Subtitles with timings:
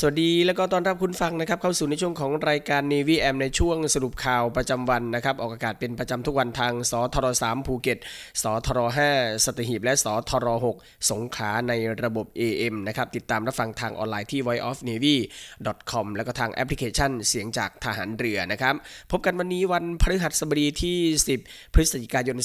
[0.00, 7.98] สวัสดีแล้วก็ต้อนรับคุณฟังนะครับเข้าสู่ในช่วงของรายการ Navy M ในช่วงสรุปข่าวประจำวันนะครับออกอากาศเป็นประจำทุกวันทางสทร3ภูเก็ต
[8.42, 8.78] สทร
[9.12, 18.74] 5สตหีบและสทร6สงขาในระบบ AM นะครับติดตามรับฟังทางออนไลน์ที่ voiceofnavy.com แล้วก็ทางแอปพลิเคชันเสียงจากทหารเรือนะครับ
[19.10, 20.98] พบกันวันนี้วันพฤหัสบดีที่
[21.38, 22.36] 10 พฤศจิกายน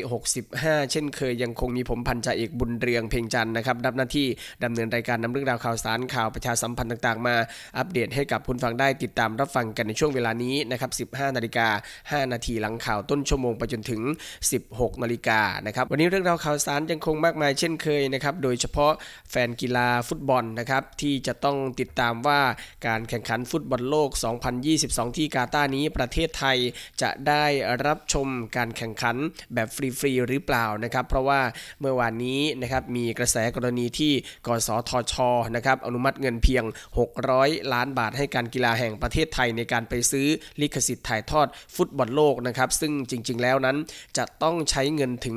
[0.00, 4.26] 2565 เช่นเคยยังคงมีผมพันจ่าเอกบุญเรืองเพ่งจันนะครับรับหน้าที่
[4.64, 7.36] ดำเนินรายการนำเรื่องราวข่าวสารข่าวประชาสัมพันธ์ต่างๆ มา
[7.78, 11.68] อัปเดตให้กับคุณฟังได้ติดตามรับฟังกันในช่วงเวลานี้นะครับ 15 นาฬิกา
[12.04, 14.02] 5 นาทีหลังข่าวต้นชั่วโมงไปจนถึง
[14.52, 18.92] 16 นาฬิกานะครับ วันนี้เรื่องราวข่าวสารยังคงมากมายเช่นเคยนะครับ โดยเฉพาะ
[19.30, 22.40] แฟนกีฬาฟุตบอลนะครับที่จะต้องติดตามว่า
[22.86, 24.10] การแข่งขันฟุตบอลโลก
[24.64, 26.58] 2022 ที่กาตาร์นี้ประเทศไทย
[27.02, 27.44] จะได้
[27.86, 29.16] รับชมการแข่งขัน
[29.54, 31.40] แบบฟรีๆหรือเปล่านะครับ เพราะว่า
[31.80, 34.12] เมื่อวานนี้นะครับมีกระแสกรณีที่
[34.46, 35.14] กสทช
[35.56, 36.64] นะครับอนุมัติเงินเพียง
[37.18, 40.26] 600 ล้านบาทให้การกีฬาแห่งประเทศไทยในการไปซื้อ
[40.60, 41.46] ลิขสิทธิ์ถ่ายทอด
[41.76, 43.76] ฟุตบอลโลกนะครับ ซึ่งจริง ๆ แล้วนั้น
[44.18, 45.36] จะต้องใช้เงินถึง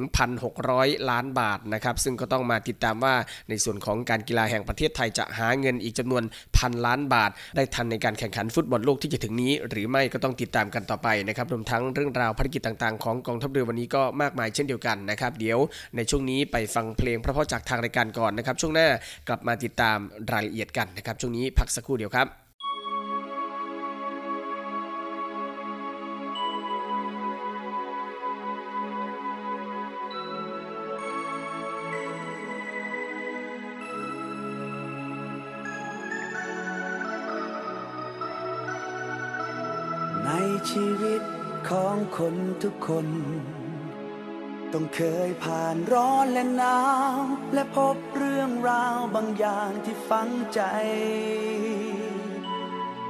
[0.56, 3.16] 1,600 ล้านบาทนะครับ ซึ่งก็ต้องมาติดตามว่า
[3.50, 6.24] ในส่วนของการกีฬาแห่งประเทศไทยจะหาเงินอีกจำนวน
[6.58, 15.60] พันล้านบาท ได้ทันในการแข่งขันฟุตบอลโลกที่จะถึงนี้ หรือไม่ก็ต้องติดตามกันต่อไปนะครับรวมทั้งเรื่องราวภารกิจต่างๆ ของกองทัพเรือวันนี้ก็มากมายเช่นเดียวกันนะครับ เดี๋ยว
[15.96, 18.88] ในช่วงนี้ไปฟังเพลงเพราะๆจากทางรายการก่อนนะครับ ช่วงหน้า
[19.28, 19.98] กลับมาติดตาม
[20.32, 22.28] รายละเอียดกันนะครับ ช่วงนี้พักสักครู่เดียวครับ
[40.26, 40.30] ใน
[40.70, 41.22] ชีวิต
[41.70, 43.08] ของคนทุกคน
[44.74, 46.80] ต้องเคยผ่านร้อนและหนา
[47.18, 47.20] ว
[47.54, 50.62] และพบเรื่องราวบางอย่างที่ฝังใจ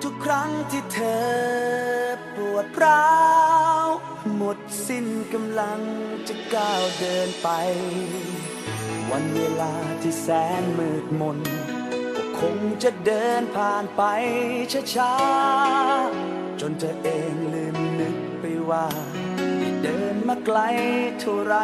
[0.03, 1.29] ทุกครั้งที่เธอ
[2.35, 3.09] ปวดร้า
[3.85, 3.87] ว
[4.35, 5.81] หมดสิ้นกำลัง
[6.27, 7.49] จะก้าวเดินไป
[9.11, 10.27] วันเวลาที่แส
[10.61, 11.39] นมืดมน
[12.15, 14.03] ก็คงจะเดินผ่านไป
[14.95, 18.87] ช้าๆจนเธอเองลืมนึกไปว่า
[20.29, 20.59] มาไกล
[21.19, 21.55] เท่าไร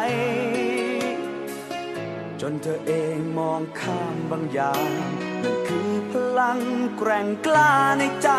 [2.40, 4.90] จนเธอเองมองข้ามบางอย่าง
[5.42, 6.60] นั่นคือพลัง
[6.98, 8.30] แกร่งกล้าในใจ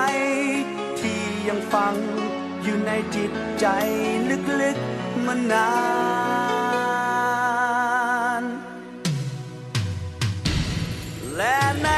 [0.99, 1.95] ที่ยังฝัง
[2.63, 3.65] อยู่ในจิตใจ
[4.61, 5.71] ลึกๆมานา
[8.41, 8.43] น
[11.35, 11.89] และใน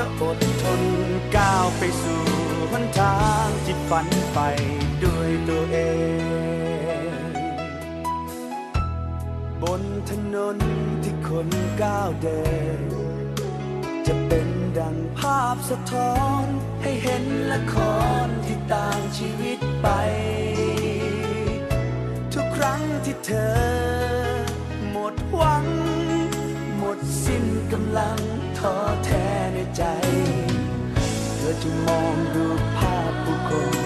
[0.00, 0.82] จะอดทน
[1.36, 2.22] ก้าวไปสู่
[2.70, 4.38] หนทางที่ฝันไป
[5.04, 5.78] ด้วยตัวเอ
[7.00, 7.32] ง
[9.62, 10.58] บนถนน
[11.02, 11.48] ที่คน
[11.82, 12.42] ก้าวเดิ
[12.78, 12.80] น
[14.06, 14.48] จะเป็น
[14.78, 16.46] ดังภาพสะท้อน
[16.82, 17.74] ให้เห็นละค
[18.26, 19.88] รที่ต่างชีวิตไป
[22.34, 23.56] ทุกครั้งที่เธอ
[24.90, 25.64] หมดหวัง
[26.76, 27.44] หมดสิ้น
[27.74, 28.18] กำลัง
[28.58, 29.82] ท้อแท้ในใจ
[31.36, 32.46] เธอจะมองดู
[32.76, 33.76] ภาพผู้คน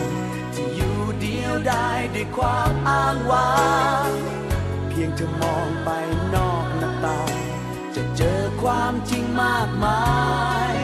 [0.54, 3.52] ที่อยู่เดียวได้ด้วยความอ้างว้า
[4.08, 4.10] ง
[4.88, 5.90] เพียงเธอมองไป
[6.34, 7.34] นอกหน้าต่าง
[7.94, 10.02] จะเจอความจริงมากมา
[10.72, 10.74] ย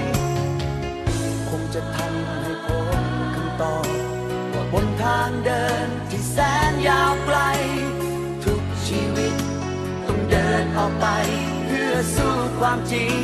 [1.48, 2.68] คงจะทำให้พ
[2.98, 3.02] บ
[3.34, 3.88] คำตอบ
[4.54, 6.36] ว่าบนทางเดินที่แส
[6.70, 7.38] นยาวไกล
[8.44, 9.34] ทุกชีวิต
[10.06, 11.08] ต้องเดินออกไป
[11.98, 13.22] อสู้ความจริง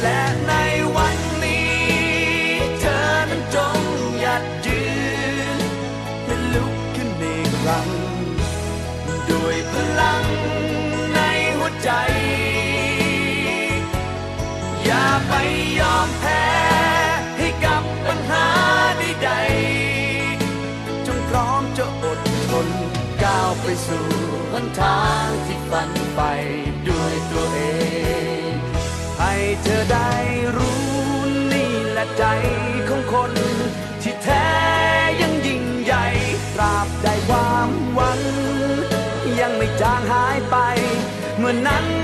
[0.00, 0.52] และใน
[0.96, 1.76] วันนี้
[2.80, 2.98] เธอ
[3.30, 3.78] นั้นจง
[4.20, 4.82] หยัดยื
[5.58, 5.60] น
[6.26, 7.88] และลุกขึ้นอีกครั้ง
[9.30, 10.24] ด้วยพลัง
[11.14, 11.20] ใน
[11.58, 11.90] หัวใจ
[14.84, 15.32] อย่าไป
[15.80, 16.44] ยอมแพ้
[17.38, 18.46] ให้กับปัญหา
[18.98, 22.20] ใดๆจงพร้อมจะอด
[22.50, 22.68] ทน
[23.22, 24.06] ก้าวไปสู่
[24.52, 26.22] หนทางที่ฝันไป
[29.62, 30.10] เธอได้
[30.56, 30.82] รู้
[31.52, 32.24] นี่แหละใจ
[32.88, 33.32] ของคน
[34.02, 34.46] ที่แท้
[35.20, 36.06] ยังยิ่งใหญ่
[36.54, 38.20] ตราบใดความหวัง
[39.40, 40.56] ยังไม่จางหายไป
[41.38, 41.97] เมื่อนั้น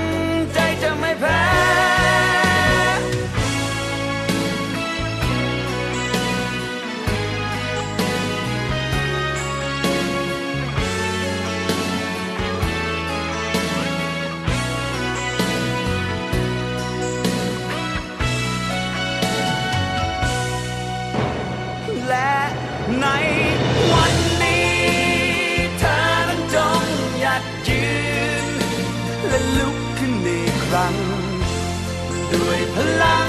[32.77, 33.24] ด้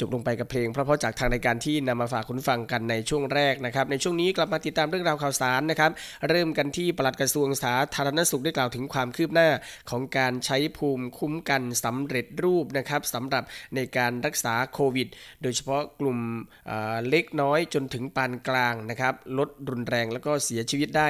[0.00, 5.90] จบลงไปกับเพลงเพราะๆจากทางรายการที่นำมาฝากคุณฟังกันในช่วงแรกนะครับ ในช่วงนี้กลับมาติดตามเรื่องราวข่าวสารนะครับ
[6.28, 9.48] เริ่มกันที่ปลัดกระทรวงสาธารณสุขได้กล่าวถึงความคืบหน้า
[9.90, 13.44] ของการใช้ภูมิคุ้มกันสำเร็จรูปนะครับสำหรับ
[13.74, 15.08] ในการรักษาโควิด
[15.42, 16.18] โดยเฉพาะกลุ่ม
[16.66, 21.08] เเล็กน้อยจนถึงปานกลางนะครับ ลดรุนแรงแล้วก็เสียชีวิตได้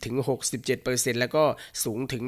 [0.00, 1.44] 50-67%แล้วก็
[1.84, 2.22] สูงถึง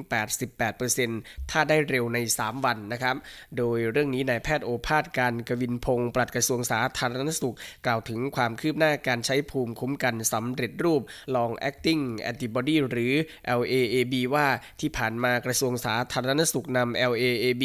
[0.72, 3.16] 88%ถ้าได้เร็วใน 3 วันนะครับ
[3.58, 7.56] โดยเรื่องนี้นายแพทย์โอภาสการกวินพงศ์ปลัดกระทรวงสาธารณสุข
[7.87, 11.03] กล่าวถึงความคืบหน้าการใช้ภูมิคุ้มกันสำเร็จรูป
[11.35, 13.12] long acting antibody หรือ
[13.61, 14.47] LAAB ว่า
[14.81, 17.64] ที่ผ่านมากระทรวงสาธารณสุขนำ LAAB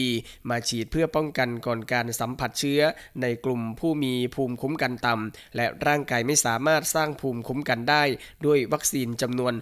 [0.50, 2.82] มาฉีดเพื่อป้องกันก่อนการสัมผัสเชื้อ
[3.22, 8.04] ในกลุ่มผู้มีภูมิคุ้มกันต่ำและร่างกายไม่สามารถสร้างภูมิคุ้มกันได้
[8.46, 9.54] ด้วยวัคซีนจำนวน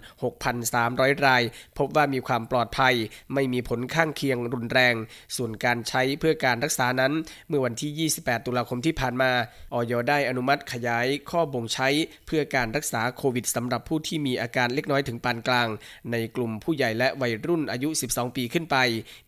[0.58, 1.42] 6,300 ราย
[1.78, 2.94] พบว่ามีความปลอดภัย
[3.34, 4.94] ไม่มีผลข้างเคียงรุนแรง
[5.36, 7.12] ส่วนการใช้เพื่อการรักษานั้น
[7.48, 9.30] เมื่อวันที่ 28ตุลาคมที่ผ่านมา
[9.74, 11.88] ออยได้อนุมัติขยายข้อบ่งใช้
[12.26, 15.68] เพื่อการรักษาโควิดสำหรับผู้ที่มีอาการเล็กน้อยถึงปานกลาง
[16.10, 18.76] ในกลุ่มผู้ใหญ่และวัยรุ่นอายุ 12 ปีขึ้นไป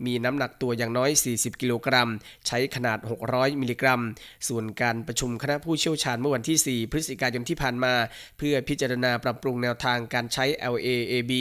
[0.06, 2.10] มีน้ำหนักตัวอย่างน้อย 40 กิโลกรัม
[2.46, 2.98] ใช้ขนาด
[3.30, 4.02] 600 มิลลิกรัม
[4.48, 7.94] ส่วนการประชุมคณะผู้เชี่ยวชาญเมื่อวันที่ 4 พฤศจิกายนที่ผ่านมา
[8.38, 11.32] เพื่อพิจารณาปรับปรุงแนวทางการใช้ LAAB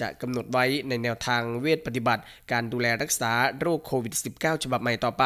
[0.00, 2.22] จะกำหนดไว้ในแนวทางเวชปฏิบัติ
[2.52, 5.24] การดูแลรักษาโรคโควิด -19 ฉบับใหม่ต่อไป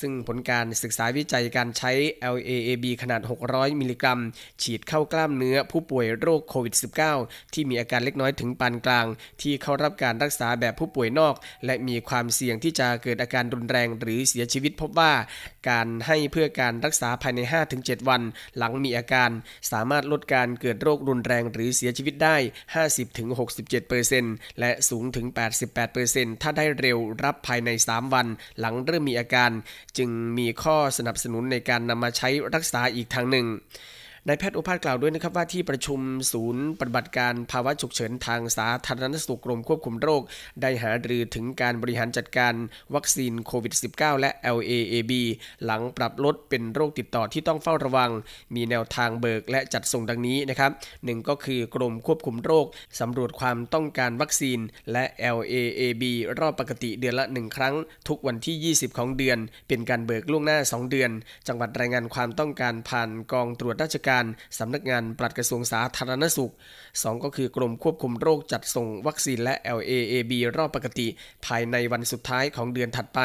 [0.00, 1.92] ซึ่งผลการศึกษาวิจัยการใช้
[2.34, 4.20] LAAB ขนาด 600 มิลลิกรัม
[4.62, 6.74] ฉีดเข้ากล้ามเนื้อผู้ป่วยโรคโควิด
[7.14, 9.06] -19 ที่มีอาการเล็กน้อยถึงปานกลาง
[9.42, 11.34] ที่เข้ารับการรักษาแบบผู้ป่วยนอก
[11.66, 15.12] และมีความเสี่ยงที่จะเกิดอาการรุนแรงหรือเสียชีวิตพบว่า
[15.70, 17.40] การให้เพื่อการรักษาภายใน
[17.74, 18.22] 5-7 วัน
[18.56, 19.30] หลังมีอาการ
[19.70, 22.36] สามารถลดการเกิดโรครุนแรงหรือเสียชีวิตได้
[23.48, 25.26] 50-67%และสูงถึง
[25.84, 28.26] 88%ถ้าได้เร็วรับภายใน 3 วัน
[28.58, 29.50] หลังเริ่มมีอาการ
[29.98, 33.46] จึงมีข้อสนับสนุนในการนำมาใช้รักษาอีกทางหนึ่ง
[34.30, 36.00] นายแพทย์โอภาสกล่าวด้วยนะครับว่าที่ประชุม
[36.32, 40.22] ศูนย์ปฏิบัติการภาวะฉุกเฉินทางสาธารณสุขกรมควบคุมโรค
[40.62, 42.54] ได้หารือถึงการบริหารจัดการ
[42.94, 45.12] วัคซีนโควิด -19 และ LAAB
[45.64, 48.10] หลังปรับลดเป็นโรคติดต่อที่ต้องเฝ้าระวัง
[48.54, 50.70] มีแนวทางเบิกและจัดส่งดังนี้นะครับ
[51.04, 52.66] หนึ่งก็คือกรมควบคุมโรค
[53.00, 54.58] สำรวจความต้องการวัคซีน
[54.92, 55.04] และ
[55.36, 56.02] LAAB
[56.38, 57.74] รอบปกติเดือนละ 1 ครั้ง
[58.08, 61.10] ทุกวันที่ 20 ของเดือน เป็นการเบิกล่วงหน้า 2 เดือน
[61.48, 64.17] จังหวัดรายงานความต้องการผ่านกองตรวจราชการ
[64.58, 66.52] สำนักงานปลัดกระทรวงสาธารณสุข
[66.86, 71.08] 2 ก็คือกรมควบคุมโรคจัดส่งวัคซีนและ LAAB รอบปกติ
[71.46, 73.20] ภายในวันสุดท้ายของเดือนถัดไป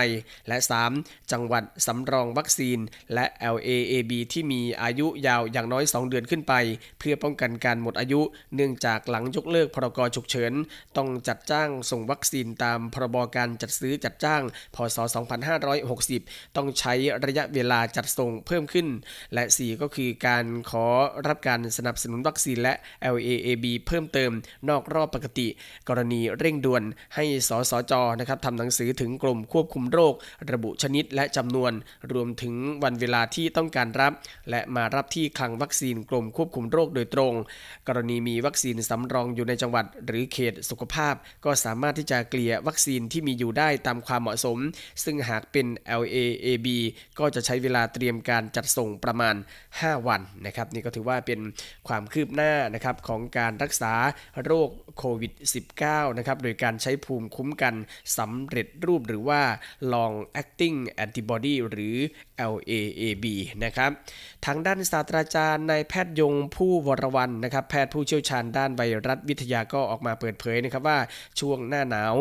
[0.47, 0.57] และ
[0.93, 2.77] 3 จังหวัดสำรองวัคซีน
[3.13, 6.53] และ LAAB ที่มีอายุยาวอย่างน้อย 2 เดือนขึ้นไป
[6.99, 8.21] เพื่อป้องกันการหมดอายุ
[8.55, 10.53] เนื่องจากหลังยกเลิกพรกฉุกเฉิน
[10.97, 14.41] ต้องจัดจ้างส่งวัคซีนตามพรบการจัดซื้อจัดจ้าง
[14.75, 14.97] พศ
[15.77, 16.93] 2560 ต้องใช้
[17.25, 18.87] ระยะเวลาจัดส่งเพิ่มขึ้น
[19.33, 20.87] และ 4 ก็คือการขขอ
[21.27, 22.73] รับการสนับสนุนวัคซีนและ
[23.13, 24.31] LAAB เพิ่มเติม
[24.69, 25.47] นอกรอบปกติ
[25.89, 26.83] กรณีเร่งด่วน
[27.15, 30.13] ให้สสจนะครับทำหนังสือถึงกรมควบคุมโรค
[30.51, 31.71] ระบุชนิดและจำนวน
[32.13, 32.53] รวมถึง
[32.83, 34.13] วันเวลาที่ต้องการรับ
[34.49, 37.33] และมารับที่คลังวัคซีนกรมควบคุมโรคโดยตรง
[37.87, 41.15] กรณีมีวัคซีนสำรองอยู่ในจังหวัด หรือเขตสุขภาพ
[41.45, 44.57] ก็สามารถที่จะเกลี่ยวัคซีนที่มีอยู่ได้ตามความเหมาะสม
[45.03, 45.67] ซึ่งหากเป็น
[46.01, 46.67] LAAB
[47.19, 49.35] ก็จะใช้เวลาเตรียมการจัดส่งประมาณ
[49.71, 51.39] 5 วันนะครับนี่ก็ถือว่าเป็น
[51.87, 53.93] ความคืบหน้านะครับของการรักษา
[54.45, 55.31] โรคโควิด
[55.75, 57.73] -19 นะครับโดยการใช้ภูมิคุ้มกัน
[58.17, 59.41] สำเร็จรูปหรือว่า
[59.93, 61.95] long acting antibody หรือ
[62.53, 63.25] LAAB
[63.63, 63.91] นะครับ
[64.45, 70.99] ทางด้านศาสตราจารย์นายแพทย์ยงผู้วรวันนะครับแพทย์ผู้เชี่ยวชาญด้านไวรัสวิทยาก็ออกมาเปิดเผยนะครับว่า
[71.39, 72.13] ช่วงหน้าหนาว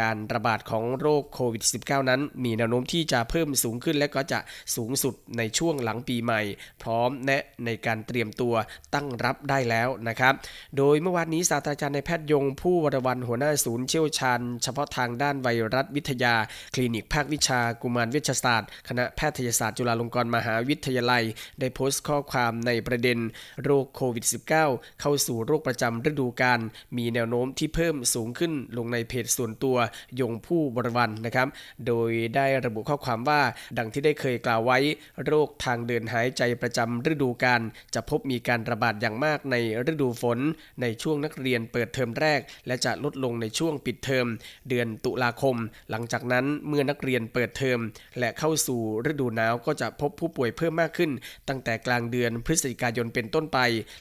[0.00, 4.38] การระบาดของโรคโควิด -19 นั้น มีแนวโน้มที่จะเพิ่มสูงขึ้นและก็จะ
[4.76, 6.40] สูงสุดในช่วงหลังปีใหม่
[6.82, 8.54] พร้อมแนะในการเตรียมตัว
[8.94, 10.34] ตั้งรับได้แล้วนะครับ
[10.76, 16.34] โดยเมื่อวานนี้ศาสตราจารย์นายแพทย์ยงผู้วรวันหัวหน้าศูนย์เชี่ยวชาญ เฉพาะทางด้านไวรัสวิทยา
[16.74, 21.24] คลินิกภาควิชากุมารเวชศาสตร์ คณะแพทยศาสตร์จุฬาลงกรณ์มหาวิทยาลัย
[21.60, 23.18] ได้โพสต์ข้อความในประเด็น
[23.62, 24.24] โรคโควิด
[24.62, 26.60] -19 เข้าสู่โรคประจำฤดูกาล
[26.96, 29.76] มีแนวโน้มที่เพิ่มสูงขึ้นลงในเพจส่วนตัว
[30.20, 31.48] ยงผู้บริวันนะครับ
[31.86, 33.40] โดยได้ระบุข้อความว่า
[33.78, 34.78] ดังที่ได้เคยกล่าวไว้
[35.24, 37.60] โรคทางเดินหายใจประจำฤดูกาล
[37.94, 39.56] จะพบมีการระบาดอย่างมากใน
[39.90, 40.38] ฤดูฝน
[40.82, 44.26] ในช่วงนักเรียนเปิดเทอมแรก และจะลดลงในช่วงปิดเทอม
[44.68, 45.56] เดือนตุลาคม
[45.90, 47.78] หลังจากนั้นเมื่อนักเรียนเปิดเทอม
[48.18, 51.10] และเข้าสู่ฤดูหนาวก็จะพบผู้ป่วยเพิ่มมากขึ้น
[51.48, 53.58] ตั้งแต่กลางเดือนพฤศจิกายนเป็นต้นไป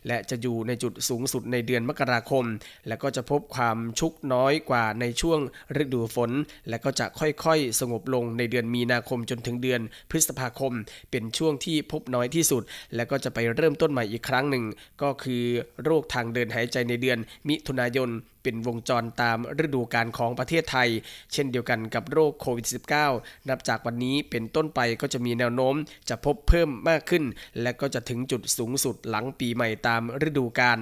[0.08, 2.46] และจะอยู่ในจุดสูงสุดในเดือนมกราคม
[2.88, 5.40] และก็จะพบความชุกน้อยกว่าในช่วง
[5.84, 6.32] ฤดูฝน
[6.70, 10.74] และก็จะค่อยๆ สงบลงในเดือนมีนาคมจนถึงเดือนพฤษภาคม
[11.12, 12.64] เป็นช่วงที่พบน้อยที่สุด
[12.96, 14.64] และก็จะไปเริ่มริ่มต้นใหม่อีกครั้งหนึ่ง
[15.02, 15.44] ก็คือ
[15.84, 18.10] โรคทางเดินหายใจในเดือนมิถุนายน
[18.50, 20.90] เป็นวงจรตามฤดูกาลของประเทศไทย
[21.34, 22.68] เช่นเดียวกันกับโรคโควิด
[23.08, 25.76] -19 นับจากวันนี้เป็นต้นไปก็จะมีแนวโน้ม
[26.10, 27.24] จะพบเพิ่มมากขึ้น
[27.62, 30.80] และก็จะถึงจุดสูงสุดหลังปีใหม่ตามฤดูกาล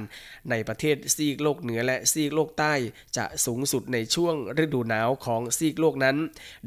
[0.50, 2.74] ในประเทศซีกโลกเหนือและซีกโลกใต้
[3.18, 6.18] จะสูงสุดในช่วงฤดูหนาวของซีกโลกนั้น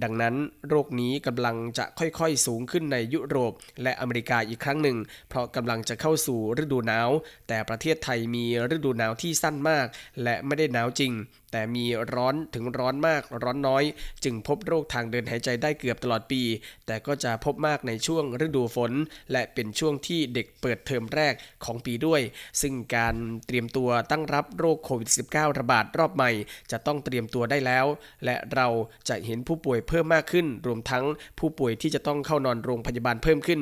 [0.03, 0.35] ดังนั้น
[0.69, 3.53] โรคนี้กำลังจะค่อยๆสูงขึ้นในยุโรป
[3.83, 4.97] และอเมริกาอีกครั้งหนึ่ง
[5.29, 7.09] เพราะกำลังจะเข้าสู่ฤดูหนาว
[7.49, 9.87] แต่ประเทศไทยมีฤดูหนาวที่สั้นมาก
[10.23, 11.13] และไม่ได้หนาวจริง
[11.53, 13.85] แต่มีร้อนถึงร้อนมากร้อนน้อย
[14.25, 16.43] จึงพบโรคทางเดินหายใจได้เกือบตลอดปี
[16.87, 18.93] แต่ก็จะพบมากในช่วงฤดูฝน
[19.33, 22.21] และเป็นช่วงที่เด็กเปิดเทอมแรกของปีด้วย
[22.61, 23.15] ซึ่งการ
[23.47, 26.31] เตรียมตัวตั้งรับโรคโควิด -19 ระบาดรอบใหม่
[26.73, 27.87] จะต้องเตรียมตัวได้แล้ว
[28.25, 28.69] และเรา
[29.09, 31.05] จะเห็นผู้ป่วยเพิ่มมากขึ้น รวมทั้ง
[31.39, 33.61] ผู้ป่วยที่จะต้องเข้านอนโรงพยาบาลเพิ่มขึ้น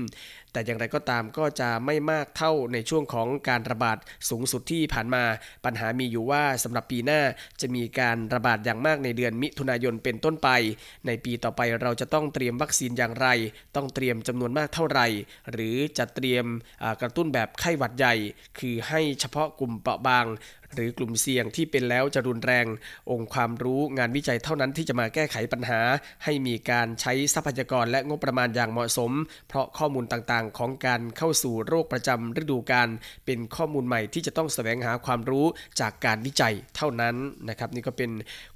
[0.53, 5.25] แต่อย่างไรก็ตามก็จะไม่มากเท่าในช่วงของการระบาดสูงสุดที่ผ่านมา
[5.65, 7.21] ปัญหามีอยู่ว่าสำหรับปีหน้า
[7.61, 10.49] จะมีีการระบาดอย่างมากในเดือนมิถุนายนเป็นต้นไป
[11.07, 13.29] ในปีต่อไปเราจะต้องเตรียมวัคซีนอย่างไร
[13.77, 15.07] ต้องเตรียมจำนวนมากเท่าไหร่
[15.53, 16.45] หรือจะเตรียม
[17.01, 18.15] กระตุ้นแบบไข้หวัดใหญ่
[18.59, 20.27] คือให้เฉพาะกลุ่มเปราะบาง
[20.75, 22.67] หรือกลุ่มเสี่ยงที่เป็นแล้วจะรุนแรง
[23.11, 25.81] องค์ความรู้งานวิจัยเท่านั้นที่จะมาแก้ไขปัญหา
[26.25, 29.13] ให้มีการใช้ทรัพยากรและงบประมาณอย่างเหมาะสม
[29.49, 32.89] เพราะข้อมูลต่างๆ ของการเข้าสู่โรคประจำฤดูกาล
[33.27, 35.47] เป็นข้อมูลใหม่ที่จะต้องแสวงหาความรู้
[35.81, 37.17] จากการวิจัยเท่านั้น
[37.49, 38.11] นะครับนี่ก็เป็น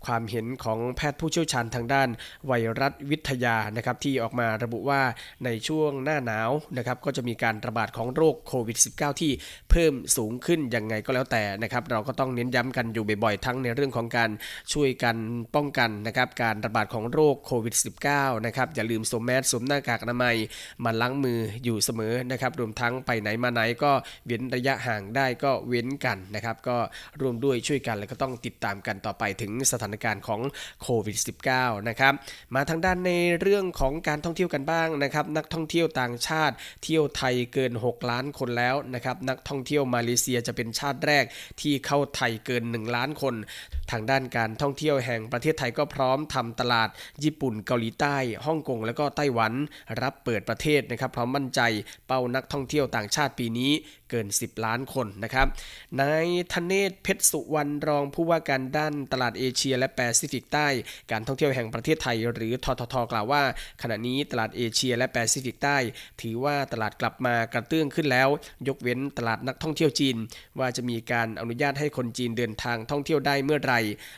[0.07, 2.09] ความเห็นของแพทย์ผู้เชี่ยวชาญทางด้าน
[2.47, 5.03] ไวรัสวิทยานะครับที่ออกมาระบุว่า
[5.45, 9.33] ในช่วงหน้าหนาวนะครับก็จะมีการระบาดของโรคโควิด -19 ที่
[9.71, 14.31] เพิ่มสูงขึ้นยังไงก็แล้วแต่นะครับเราก็ต้องเน้นย้ำกันอยู่บ่อยๆ ทั้งในเรื่องของการ
[14.73, 15.17] ช่วยกัน
[15.55, 17.75] ป้องกันนะครับการระบาดของโรคโควิด
[18.11, 20.37] -19 นะครับอย่าลืมสวมแมสสวมหน้ากากอนามัย
[20.85, 23.93] มาล้างมืออยู่เสมอนะครับรวมทั้งไปไหนมาไหนก็
[24.27, 26.77] เว้นระยะห่างได้ก็เว้นกันนะครับก็
[27.21, 30.41] รวมด้วยช่วยกันแล้วก็ต้องติดตามกันต่อไปถึงสถานการณ์ของ
[30.83, 31.19] โควิด
[31.53, 32.13] -19 นะครับ
[32.55, 36.55] มาทางด้านในเรื่องของการท่องเที่ยวกันบ้างนะครับนักท่องเที่ยวต่างชาติ
[36.85, 41.25] เที่ยวไทยเกิน 6 ล้านคนแล้วนะครับนักท่องเที่ยวมาเลเซียจะเป็นชาติแรก
[41.61, 43.35] ที่เข้าข้าไทยเกิน 1 ล้านคน
[43.93, 46.89] ทางด้านการท่องเที่ยวแห่งประเทศไทยก็พร้อมทำตลาด
[47.25, 49.53] ญี่ปุ่นเกาหลีใต้ฮ่องกงและก็ไต้หวัน
[50.03, 51.61] รับเปิดประเทศนะครับพร้อมมั่นใจ
[52.07, 53.73] เป้านักท่องเที่ยวต่างชาติปีนี้
[54.11, 55.47] เกิน 10 ล้านคนนะครับ
[56.01, 60.69] นายธเนศเพชรสุวรรณรองผู้ว่าการด้านตลาดเอเชีย และแปซิฟิกใต้
[61.11, 63.43] การท่องเที่ยวแห่งประเทศไทย หรือทททกล่าวว่า
[63.83, 65.79] ขณะนี้ตลาดเอเชีย และแปซิฟิกใต้
[66.21, 68.29] ถือว่าตลาดกลับมากระเตื้องขึ้นแล้ว
[68.69, 70.17] ยกเว้นตลาดนักท่องเที่ยวจีน
[70.59, 73.75] ว่าจะมีการอนุญาตให้คนจีนเดินทางท่องเที่ยวได้เมื่อไร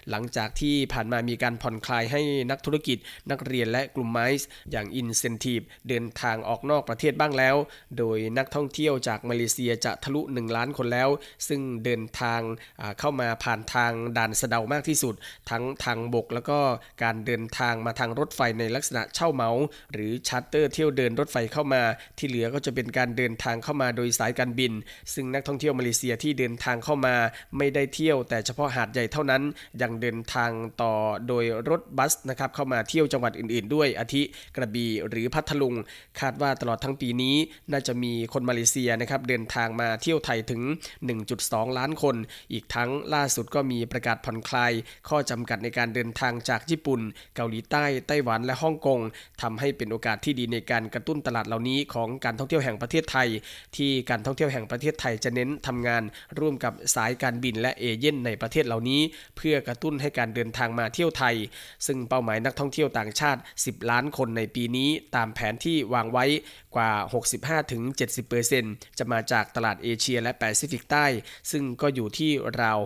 [0.09, 2.21] หลังจากที่ผ่านมามีการผ่อนคลายให้
[2.51, 2.97] นักธุรกิจ
[3.31, 4.27] นักเรียนและกลุ่มไม้
[4.71, 7.55] อย่างอินเซนティブเดินทางออกนอกประเทศบ้างแล้ว
[7.97, 11.09] โดยนักท่องเที่ยวจากมาเลเซียจะทะลุ 1 ล้านคนแล้ว
[11.47, 12.41] ซึ่งเดินทาง
[12.99, 15.15] เข้ามาผ่านทางด่านสะเดามากที่สุด
[15.49, 16.59] ทั้งทางบกแล้วก็
[17.03, 19.51] การเดินทางมาทางรถไฟในลักษณะเช่าเหมา
[19.93, 21.83] หรือชาร์เตอร์เที่ยวเดินรถไฟเข้ามา
[22.17, 24.73] ที่เหลือก็จะเป็นการเดินทางเข้ามาโดยสายการบิน
[25.13, 27.15] ซึ่งนักท่องเที่ยวมาเลเซียที่เดินทางเข้ามา
[27.57, 29.42] ไม่ได้เที่ยว แต่เฉพาะหาดใหญ่เท่านั้น
[29.82, 30.50] ยังเดินทาง
[30.82, 30.92] ต่อ
[31.28, 34.22] โดยรถบัสนะครับเข้ามาเที่ยวจังหวัดอื่น ๆ ด้วยอาทิ
[34.56, 35.74] กระบี่หรือพัทลุง
[36.20, 37.36] คาดว่าตลอดทั้งปีนี้
[37.72, 40.62] น่าจะมีคนมาเลเซียนะครับเดินทางมาเที่ยวไทยถึง
[41.20, 42.16] 1.2 ล้านคน
[42.52, 44.72] อีกทั้งล่าสุดก็มีประกาศผ่อนคลาย
[45.08, 47.00] ข้อจำกัดในการเดินทางจากญี่ปุ่น
[47.36, 49.00] เกาหลีใต้ไต้หวันและฮ่องกง
[49.42, 53.28] ทำให้เป็นโอกาสที่ดีในการกระตุ้นตลาดเหล่านี้ของการท่องเที่ยวแห่งประเทศไทย
[53.76, 56.02] ที่การท่องเที่ยวแห่งประเทศไทยจะเน้นทำงาน
[56.38, 59.00] ร่วมกับสายการบินและเอเย่นในประเทศเหล่านี้
[59.36, 61.36] เพื่อกระตุ้นให้การเดินทางมาเที่ยวไทย
[61.86, 66.24] ซึ่งเป้าหมายนักท่องเที่ยวต่างชาติ 10 ล้านคนในปีนี้ ตามแผนที่วางไว้
[66.76, 66.90] กว่า
[68.10, 71.06] 65-70%จะมาจากตลาดเอเชียและแปซิฟิกใต้
[71.50, 72.30] ซึ่งก็อยู่ที่
[72.62, 72.78] ราว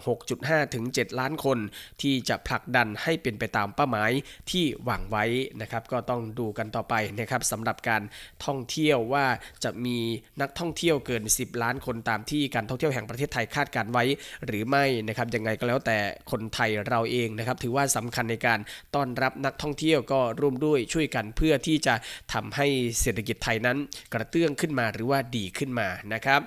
[0.56, 1.58] 6.5-7 ล้านคน
[2.02, 4.10] ที่จะผลักดันให้เป็นไปตามเป้าหมาย
[4.50, 5.24] ที่วางไว้
[5.60, 8.02] นะครับ ก็ต้องดูกันต่อไปนะครับสำหรับการ
[8.46, 9.26] ท่องเที่ยวว่า
[9.64, 9.98] จะมี
[10.40, 14.04] นักท่องเที่ยวเกิน 10 ล้านคนตามที่การท่องเที่ยวแห่งประเทศไทยคาดการณ์ไว้
[14.46, 15.98] หรือไม่นะครับยังไงก็แล้วแต่
[16.30, 18.58] คนไทยเราเองนะครับ ถือว่าสำคัญในการ
[18.94, 21.94] ต้อนรับนักท่องเที่ยวก็ร่วมด้วยช่วยกันเพื่อที่จะ
[22.32, 22.66] ทำให้
[23.00, 23.78] เศรษฐกิจไทยนั้น
[24.12, 26.40] กระเตื้องขึ้นมาหรือว่าดีขึ้นมานะครับ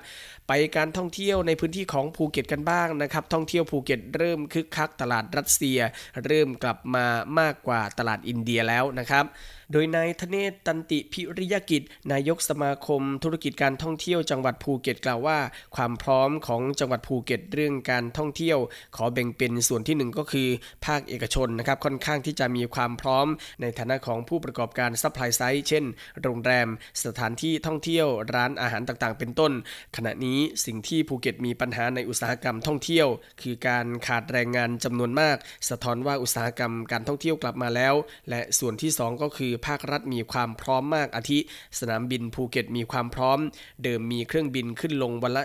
[0.48, 5.78] ไปการท่องเที่ยวในพื้นที่ของภูเก็ตกันบ้างนะครับท่องเที่ยวภูเก็ตเริ่มคึกคักตลาดรัสเซีย
[6.26, 7.06] เริ่มกลับมา
[7.38, 9.24] มากกว่าตลาดอินเดียแล้วนะครับ
[9.72, 15.38] โดยนายธเนศตันติพิริยกิจ นายกสมาคม ธุรกิจการท่องเที่ยวจังหวัดภูเก็ตกล่าวว่า
[15.76, 18.58] ความพร้อมของจังหวัดภูเก็ตเรื่องการท่องเที่ยว
[18.96, 20.48] ขอแบ่งเป็นส่วนที่ 1 ก็คือ
[20.86, 23.26] ภาคเอกชนนะครับค่อนข้างที่จะมีความพร้อม
[23.60, 25.84] ในฐานะของผู้ประกอบการ supply side เช่น
[26.22, 26.68] โรงแรม
[27.04, 29.52] สถานที่ท่องเที่ยวร้านอาหารต่างๆ เป็นต้น
[29.96, 30.31] ขณะนี้
[30.64, 33.08] สิ่งที่ภูเก็ตมีปัญหาในอุตสาหกรรมท่องเที่ยว
[33.42, 35.36] คือการขาดแรงงานจำนวนมาก
[35.68, 37.94] สะท้อนว่าอุตสาหกรรมการท่องเที่ยวกลับมาแล้ว
[38.30, 41.38] และส่วนที่ 2 ก็คือภาครัฐมีความพร้อมมากอาทิ
[41.78, 43.38] สนามบินภูเก็ตมีความพร้อม
[43.82, 45.42] เดิมมีเครื่องบินขึ้นลงวันละ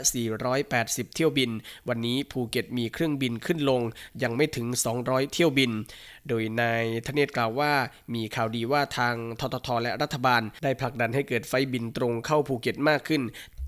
[0.57, 1.51] 480 เที่ยวบิน
[1.89, 3.81] วันนี้ภูเก็ตมีเครื่องบินขึ้นลง
[4.23, 4.67] ยังไม่ถึง
[4.99, 5.71] 200 เที่ยวบิน
[6.27, 7.73] โดยนายธเนศกล่าวว่า
[8.13, 13.21] มีข่าวดีว่าทางทททและรัฐบาล ได้ผลักดันให้เกิดไฟบินตรงเข้าภูเก็ตมากขึ้น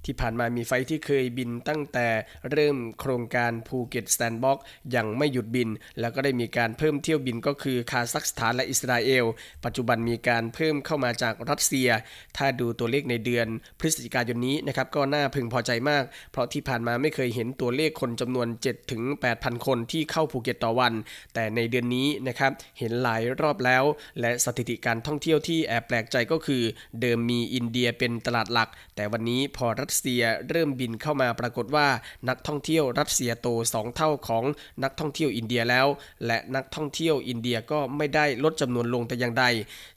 [0.05, 2.07] ที่ผ่านมามีไฟที่เคยบินตั้งแต่
[2.51, 4.59] เริ่มโครงการภูเก็ต Sandbox
[4.95, 9.25] ยังไม่หยุดบิน แล้วก็ได้มีการเพิ่มเที่ยวบินก็คือคาซัคสถานและอิสราเอล
[9.65, 11.89] ปัจจุบันมีการเพิ่มเข้ามาจากรัสเซีย
[12.37, 13.47] ถ้าดูตัวเลขในเดือน
[13.79, 19.03] พฤศจิกายนนี้นะครับก็น่าพึงพอใจมาก เพราะที่ผ่านมาไม่เคยเห็นตัวเลขคนจำนวน 7 ถึง
[19.35, 20.93] 8,000 คนที่เข้าภูเก็ตต่อวัน
[21.33, 23.83] แต่ในเดือนนี้นะครับเห็นหลายรอบแล้ว
[24.19, 26.63] และสถิติการท่องเที่ยวที่แอบแปลกใจก็คือ
[27.01, 31.87] เดิมมีอินเดียเป็นตลาดหลัก แต่วันนี้พอรัสเซียเริ่มบินเข้ามาปรากฏว่า
[32.29, 34.43] นักท่องเที่ยวรัสเซียโต 2 เท่าของ
[34.83, 35.87] นักท่องเที่ยวอินเดียแล้ว
[36.25, 39.45] และนักท่องเที่ยวอินเดียก็ไม่ได้ลดจำนวนลงแต่อย่างใด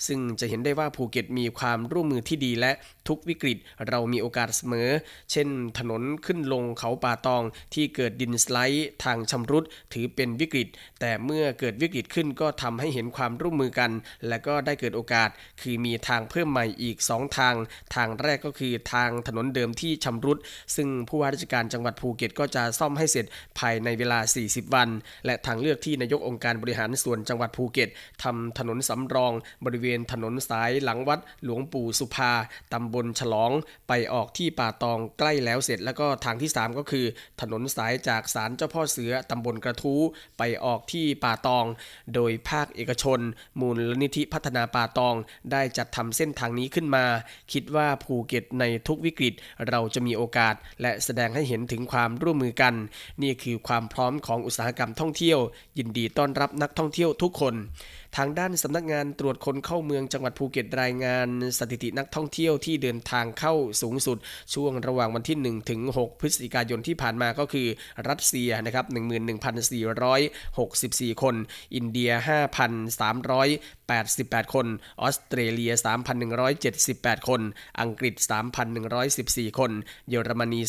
[0.07, 2.73] ซึ่งจะเห็นได้ว่าภูเก็ตมีความร่วมมือที่ดีและ
[3.09, 4.89] ทุกวิกฤตเรามีโอกาสเสมอ
[5.33, 7.43] เช่น ถนนขึ้นลงเขาป่าตอง
[7.75, 10.69] ที่เกิดดินสไลด์ทางชำรุดถือเป็นวิกฤต
[11.01, 13.91] แต่เมื่อเกิดวิกฤตขึ้นก็ทำให้เห็นความร่วมมือกัน
[14.29, 17.55] และก็ได้เกิดโอกาส คือมีทางเพิ่มใหม่อีก 2 ทาง
[17.95, 20.39] ทางแรกก็คือทางถนนเดิมที่ชำรุด
[20.77, 23.27] ซึ่งผู้ว่าราชการจังหวัดภูเก็ตก็จะซ่อมให้เสร็จ
[23.59, 24.89] ภายในเวลา 40 วัน
[25.27, 27.89] และทางเลือกที่นายกองค์การบริหารส่วนจังหวัดภูเก็ต
[28.23, 29.33] ทำถนนสำรอง
[29.65, 32.33] บริเวณถนนสายหลังวัดหลวงปู่สุภา
[32.73, 33.51] ตำบลฉลอง
[33.89, 37.07] ไปออกที่ป่าตองใกล้แล้วเสร็จ แล้วก็ทางที่ 3 ก็คือ
[37.41, 40.01] ถนนสายจากศาลเจ้าพ่อเสือตำบลกระทู้
[40.39, 41.65] ไปออกที่ป่าตอง
[42.15, 43.21] โดยภาคเอกชน
[43.61, 45.15] มูลนิธิพัฒนาป่าตอง
[45.53, 47.05] ได้จัดทำเส้นทางนี้ขึ้นมา
[47.53, 49.35] คิดว่าภูเก็ตในทุกวิกฤต
[49.69, 52.75] เราจะมีโอกาส และแสดงให้เห็นถึงความร่วมมือกัน
[53.23, 55.39] นี่คือความพร้อมของอุตสาหกรรมท่องเที่ยว
[55.79, 57.55] ยินดีต้อนรับนักท่องเที่ยวทุกคน
[58.17, 64.19] ทางด้านสำนักงานตรวจคนเข้าเมืองจังหวัดภูเก็ตรายงานสถิตินักท่องเที่ยวที่เดินทางเข้าสูงสุด
[64.55, 67.67] ช่วงระหว่างวันที่ 1 ถึง 6 พฤศจิกายนที่ผ่านมาก็คือ
[68.09, 68.87] รัสเซียนะครับ
[70.05, 71.35] 11,464 คน
[71.75, 72.11] อินเดีย
[73.33, 74.67] 5,388 คน
[75.01, 75.73] ออสเตรเลีย
[76.51, 77.41] 3,178 คน
[77.81, 78.15] อังกฤษ
[78.89, 79.73] 3,114 คน
[80.11, 80.61] เยอรมนี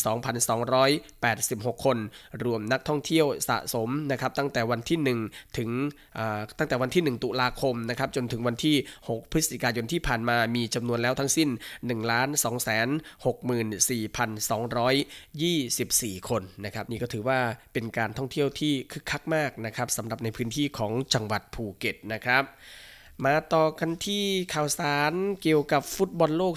[0.68, 1.98] 2,286 คน
[2.44, 5.70] รวมนักท่องเที่ยวสะสมนะครับตั้งแต่วันที่ 1 ถึง
[6.58, 8.76] ตั้งแต่วันที่ 1 ตุลาคมนะครับจนถึงวันที่
[9.08, 11.48] 6 พฤศจิกายนที่ผ่านมามีจำนวนแล้วทั้งสิ้น
[11.86, 11.90] 1
[12.44, 12.54] 2
[16.14, 17.38] 64,224 คนนะครับนี่ก็ถือว่า
[17.72, 22.44] เป็นการท่องเที่ยวที่คึกคักมากนะครับสำหรับในพื้นที่ของจังหวัดภูเก็ตนะครับ
[23.22, 24.24] มาต่อกันที่
[24.54, 26.54] ข่าวสารเกี่ยวกับฟุตบอลโลก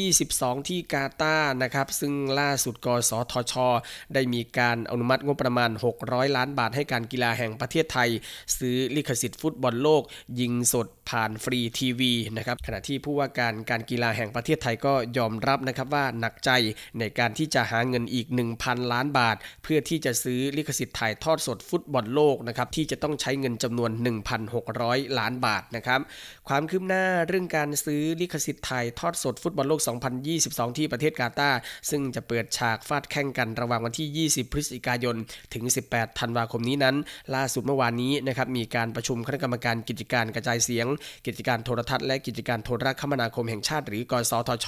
[0.00, 3.54] 2022 ที่กาตาร์นะครับ ซึ่งล่าสุดกสทช
[4.14, 5.70] ได้มีการอนุมัติงบประมาณ
[6.02, 8.08] 600 ล้านบาทให้การกีฬาแห่งประเทศไทย
[8.58, 10.02] ซื้อลิขสิทธิ์ฟุตบอลโลก
[10.40, 16.50] ยิงสดผ่านฟรีทีวีนะครับขณะที่ผู้ว่าการการกีฬาแห่งประเทศไทยก็ยอมรับนะครับว่าหนักใจ
[16.98, 18.26] ในการที่จะหาเงินอีก
[18.58, 23.90] 1,000 ล้านบาท เพื่อที่จะซื้อลิขสิทธิ์ถ่ายทอดสดฟุตบอลโลกนะครับที่จะต้องใช้เงินจำนวน
[24.54, 25.83] 1,600 ล้านบาทนะครับ
[26.48, 29.80] ความคืบหน้าเรื่องการซื้อลิขสิทธิ์ถ่ายทอดสดฟุตบอลโลก
[30.28, 31.58] 2022 ที่ประเทศกาตาร์
[31.90, 35.16] ซึ่งจะเปิดฉากฟาดแข่งกันระหว่างวันที่ 20 พฤศจิกายน
[35.54, 36.96] ถึง 18 ธันวาคมนี้นั้น
[37.34, 40.86] ล่าสุดเมื่อวานนี้นะครับมีการประชุมคณะกรรมการกิจการกระจายเสียง
[41.26, 44.66] กิจการโทรทัศน์และกิจการโทรคมนาคมแห่งชาติ หรือกสทช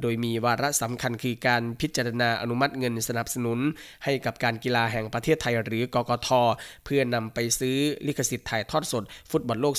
[0.00, 3.58] โดยมีวาระสำคัญคือการพิจารณาอนุมัติเงินสนับสนุน
[4.04, 6.28] ให้กับการกีฬาแห่งประเทศไทยหรือกกท
[6.84, 9.74] เพื่อนำไปซื้อลิขสิทธิ์ถ่ายทอดสด ฟุตบอลโลก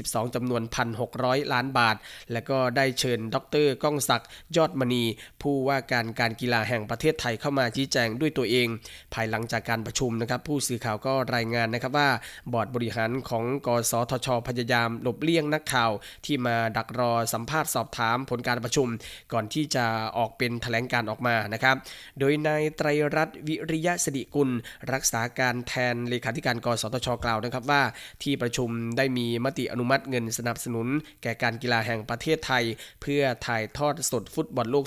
[0.00, 0.62] 2022 จำนวน
[1.06, 1.96] 1,600 ล้านบาท
[2.32, 5.04] และก็ได้เชิญ ดรก้องศักดิ์ยอดมณี
[5.42, 8.68] ผู้ว่าการการกีฬาแห่งประเทศไทยเข้ามาชี้แจงด้วยตัวเอง
[9.14, 12.08] ภายหลังจากการประชุมนะครับผู้สื่อข่าวก็รายงานนะครับว่า
[12.52, 15.90] บอร์ดบริหารของกสทช พยายามหลบเลี่ยงนักข่าว
[16.24, 18.88] ที่มาดักรอสัมภาษณ์สอบถามผลการประชุม
[19.32, 19.84] ก่อนที่จะ
[20.18, 21.76] ออกเป็นแถลงการออกมานะครับ
[22.18, 24.50] โดยนายไตรรัตน์วิริยะสิริกุล
[24.92, 27.82] รักษาการแทนเลขาธิการกสทช กล่าวนะครับว่า
[28.22, 30.88] ที่ประชุมได้มีมติอนุมัติเงินสนับสนุน
[31.22, 32.64] แก่การกีฬาแห่งประเทศไทย
[33.02, 34.84] เพื่อถ่ายทอดสดฟุตบอลโลก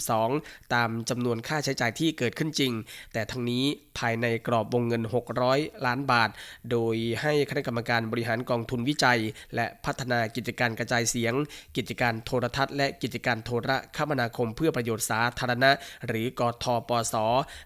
[0.00, 2.72] 2022 ตามจำนวนค่าใช้จ่ายที่เกิดขึ้นจริง
[3.12, 3.64] แต่ทั้งนี้
[3.98, 5.02] ภายในกรอบวงเงิน
[5.44, 6.30] 600 ล้านบาท
[6.70, 9.20] โดยให้คณะกรรมการบริหารกองทุนวิจัย
[9.54, 11.34] และพัฒนากิจการกระจายเสียง
[11.76, 15.70] กิจการโทรทัศน์ และกิจการโทรคมนาคมเพื่อประโยชน์สาธารณะ
[16.06, 17.14] หรือกทปส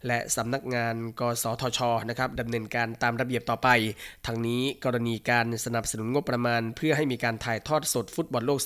[0.06, 3.68] และสำนักงาน กสทชนะครับดำเนินการตามระเบียบต่อไป
[4.26, 8.60] ทั้งนี้กรณีการสนับสนุนงบประมาณเพื่อให้มีการถ่ายทอดสดฟุตบอลโลก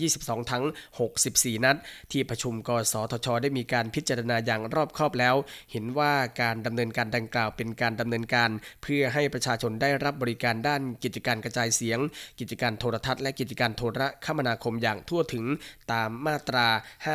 [0.00, 0.64] 2022 ทั้ง
[1.12, 1.76] 64 นัด
[2.12, 5.34] ที่ประชุมกสทช ได้มีการพิจารณาอย่างรอบคอบแล้ว
[5.72, 8.50] เห็นว่าการดำเนินการดังกล่าวเป็นการดำเนินการ
[8.82, 11.98] เพื่อให้ประชาชนได้รับบริการด้านกิจการกระจายเสียง
[12.40, 15.44] กิจการโทรทัศน์และกิจการโทรคมนาคมอย่างทั่วถึง
[15.92, 16.66] ตามมาตรา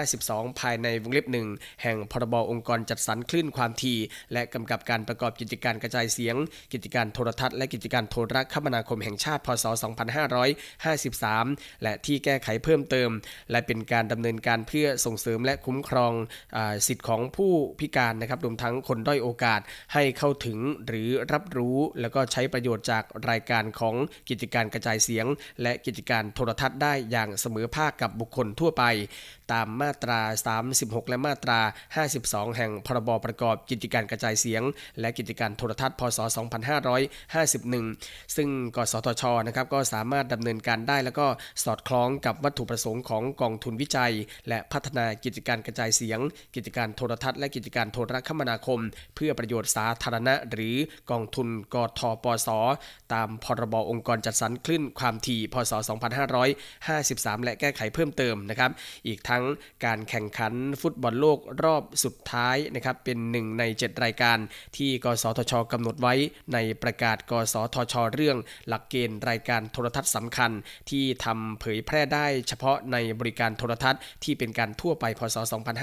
[0.06, 1.48] 52 ภายในวงเล็บหนึ่ง
[1.84, 4.00] แห่งพรบองค์กรจัดสรรคลื่นความถี่
[4.34, 6.36] และกำกับการประกอบกิจการกระจายเสียง
[6.74, 9.66] กิจการโทรทัศน์และกิจการโทรคมนาคมแห่งชาติ พศ
[10.28, 13.10] 2553 และที่แก้ไขเพิ่มเติม
[13.52, 16.14] และเป็นการดำเนินการเพื่อส่งเสริมและคุ้มครอง
[16.56, 16.58] อ
[16.88, 19.62] สิทธิ์ของผู้พิการนะครับรวมทั้งคนด้อยโอกาส
[19.94, 23.96] ให้เข้าถึงหรือรับรู้ แล้วก็ใช้ประโยชน์จากรายการของ
[24.30, 25.26] กิจการกระจายเสียง
[25.62, 28.84] และกิจการโทรทัศน์ได้อย่างเสมอภาคกับบุคคลทั่วไป
[29.54, 30.20] ตามมาตรา
[30.66, 31.60] 36 และมาตรา
[32.08, 34.64] 52 แห่งพรบประกอบกิจการกระจายเสียง
[35.00, 36.20] และกิจการโทรทัศน์พศ
[37.02, 41.28] 2551 ซึ่งกสทชนะครับก็สามารถดำเนินการได้ แล้วก็
[41.64, 44.14] สอดคล้องกับวัตถุประสงค์ของกองทุนวิจัย
[44.48, 46.20] และพัฒนากิจการกระจายเสียง
[46.56, 48.80] กิจการโทรทัศน์และกิจการโทรคมนาคม
[49.16, 50.76] เพื่อประโยชน์สาธารณะ หรือ
[51.12, 52.50] กองทุนกทปส
[53.14, 55.74] ตามพรบองค์กรจัดสรรคลื่นความถี่พศ
[56.60, 58.72] 2553 และแก้ไขเพิ่มเติมนะครับ
[59.08, 59.41] อีกทั้ง
[59.86, 64.38] การแข่งขันฟุตบอลโลกรอบสุดท้ายนะครับเป็นหนึ่งใน 7 รายการ
[64.78, 66.14] ที่กสทชกำหนดไว้
[66.54, 70.52] ในประกาศกสทช เรื่อง หลักเกณฑ์รายการโทรทัศน์สำคัญ
[70.90, 75.38] ที่ทำเผยแพร่ได้เฉพาะในบริการโทรทัศน์ที่เป็นการทั่วไปพศ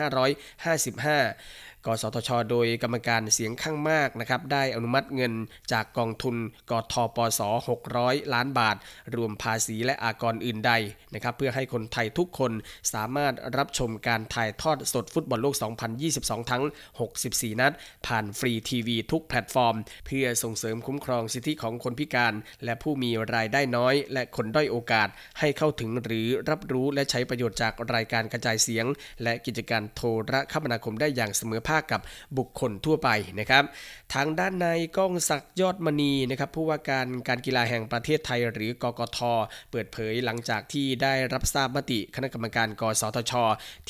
[0.08, 5.34] 2555 กสทช โดยกรรมการเสียงข้างมากนะครับได้อนุมัติเงิน
[5.72, 6.36] จากกองทุน
[6.70, 7.40] กทปส
[7.86, 8.76] 600 ล้านบาท
[9.16, 10.72] รวมภาษีและอากรอื่นใด
[11.14, 12.52] นะครับเพื่อให้คนไทยทุกคน
[12.92, 15.54] สามารถรับชมการถ่ายทอดสดฟุตบอลโลก
[16.02, 16.62] 2022 ทั้ง
[17.12, 17.72] 64 นัด
[18.06, 28.86] ผ่านฟรีทีวีทุกแพลตฟอร์ม เพื่อส่งเสริมคุ้มครองสิทธิของคนพิการ และผู้มีรายได้น้อย และคนด้อยโอกาส ให้เข้าถึงหรือรับรู้และใช้ประโยชน์จากรายการกระจายเสียง
[29.22, 32.00] และกิจการโทรคมนาคมได้อย่างเสมอภาคกับ
[32.38, 33.08] บุคคลทั่วไป
[33.40, 33.64] นะครับ
[34.14, 34.66] ทางด้านใน
[34.96, 39.18] ก้องศักยอดมณีนะครับผู้ว่าการการกีฬาแห่งประเทศไทย หรือกกท
[39.70, 43.32] เปิดเผยหลังจากที่ได้รับทราบมติคณะกรรมการกสทช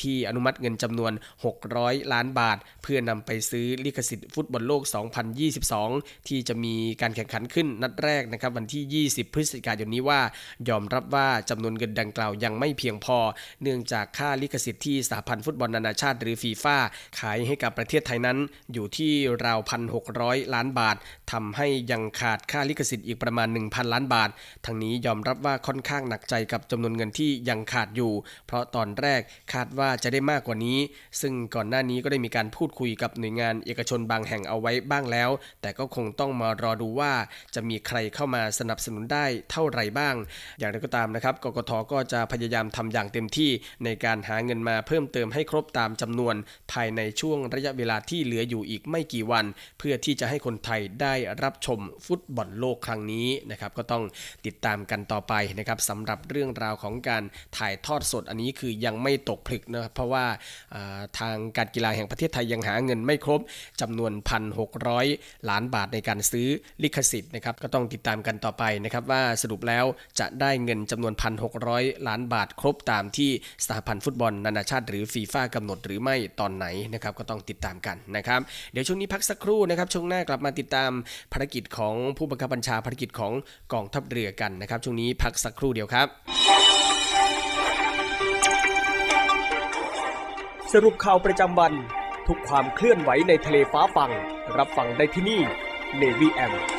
[0.01, 1.13] ที่อนุมัติเงินจำนวน
[1.63, 4.81] 600 ล้านบาท เพื่อนำไปซื้อลิขสิทธิ์ฟุตบอลโลก
[5.55, 10.21] 2022 ที่จะมีการแข่งขันขึ้นนัดแรกนะครับวันที่ 20 พฤศจิกายนนี้ว่า
[10.69, 13.17] ยอมรับว่าจำนวนเงินดังกล่าวยังไม่เพียงพอ
[13.61, 16.77] เนื่องจากค่าลิขสิทธิ์ที่สหพันธ์ฟุตบอลนานาชาติหรือฟีฟ่า
[17.19, 18.37] ขายให้กับประเทศไทยนั้น
[18.73, 19.11] อยู่ที่
[19.47, 20.05] ราวพันหก
[20.55, 20.95] ล้านบาท
[21.31, 24.29] ทำให้ยังขาดค่าลิขสิทธิ์อีกประมาณ 1,000 ล้านบาท
[24.65, 28.11] ทั้งนี้ยอมรับว่าค่อนข้างหนักใจกับจำนวนเงินที่ยังขาดอยู่
[28.47, 29.21] เพราะตอนแรก
[29.53, 30.77] คาดว่าจะได้มากกว่านี้
[31.21, 35.29] ซึ่งก่อนหน้านี้ก็ได้มีการพูดคุยกับหน่วยงานเอกชนบางแห่งเอาไว้บ้างแล้ว
[35.61, 37.13] แต่ก็คงต้องมารอดูว่า
[37.55, 40.15] จะมีใครเข้ามาสนับสนุนได้เท่าไรบ้าง
[40.59, 43.51] อย่างไรก็ตามนะครับ กกทก็จะพยายามทำอย่างเต็มที่
[43.83, 46.35] ในการหาเงินมาเพิ่มเติมให้ครบตามจำนวน
[46.71, 49.45] ภายในช่วงระยะเวลาที่เหลืออยู่อีกไม่กี่วัน
[49.79, 54.03] เพื่อที่จะให้คนไทยได้รับชมฟุตบอลโลกครั้งนี้นะครับก็ต้อง
[54.45, 57.23] ติดตามกันต่อไปนะครับสำหรับเรื่องราวของการ
[57.57, 60.25] ถ่ายทอดสดอันนี้คือยังไม่ตกผลึกนะเพราะว่า
[61.19, 63.41] ทางการกีฬาแห่งประเทศไทยยังหาเงินไม่ครบ
[63.81, 64.11] จำนวน
[64.81, 66.47] 1,600 ล้านบาทในการซื้อ
[66.83, 69.85] ลิขสิทธิ์นะครับก็ต้องติดตามกันต่อไปนะครับว่าสรุปแล้ว
[70.19, 71.13] จะได้เงินจำนวน
[71.59, 73.31] 1,600 ล้านบาทครบตามที่
[73.67, 78.39] สหพันธ์ฟุตบอลนานาชาติหรือฟีฟ่ากำหนดหรือไม่ตอนไหนนะครับก็ต้องติดตามกันนะครับ
[78.71, 80.91] เดี๋ยวช่วงนี้พักสักครู่นะครับช่วงหน้ากลับมาติดตาม
[81.33, 83.33] ภารกิจของผู้บังคับบัญชาภารกิจของ
[83.73, 86.07] กองทัพเรือกันนะครับช่วงนี้พักสักครู่เดียวครับ
[90.73, 91.73] สรุปข่าวประจำวัน
[92.27, 94.11] ทุกความเคลื่อนไหวในทะเลฟ้าฟัง
[94.57, 95.41] รับฟังได้ที่นี่
[96.01, 96.78] Navy M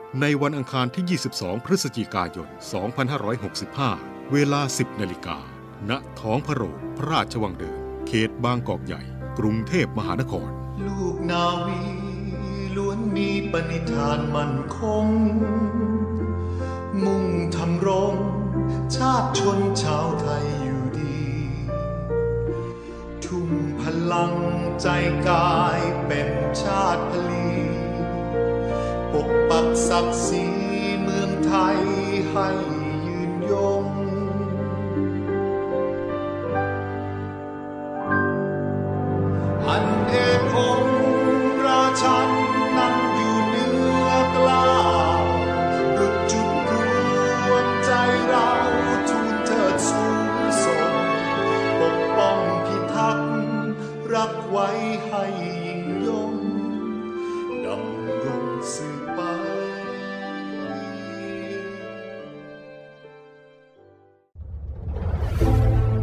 [0.19, 2.47] ในวันอังคารที่ 22 พฤศจิกายน
[3.39, 5.37] 2565 เวลา 10 นาฬิกา
[5.89, 9.01] ณ ท้องพระโรงพระราชวังเดิม เขตบางกอกใหญ่
[9.39, 10.49] กรุงเทพมหานคร
[10.87, 11.81] ลูกนาวี
[12.75, 15.05] ล้วนมีปณิธานมั่นคง
[17.05, 18.15] มุ่งทำรง
[18.95, 21.21] ชาติชนชาวไทยอยู่ดี
[23.25, 23.49] ทุ่ม
[23.81, 24.35] พลัง
[24.81, 24.87] ใจ
[25.29, 26.29] กายเป็น
[26.61, 27.40] ชาติพลี
[29.49, 30.45] ปักศักดิ์ศรี
[31.01, 31.79] เมืองไทย
[32.31, 32.47] ให้
[33.07, 33.80] ยืนยง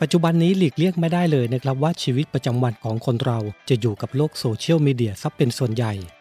[0.00, 5.92] ปัจจุบันนี้หลีกเลี่ยงไม่ได้เลยนะครับว่าชีวิตประจำวันของคนเราจะอยู่กับโลกโซเชียลมีเดียซะเป็นส่วนใหญ่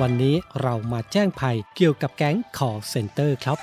[0.00, 3.58] วันนี้เรามาแจ้งภัยเกี่ยวกับแก๊ง call center ครับ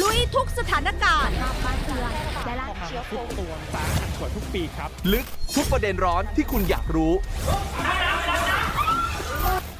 [0.00, 1.34] ลุยทุกสถานการณ์
[5.12, 7.12] ลึกทุกประเด็นร้อนที่คุณอยากรู้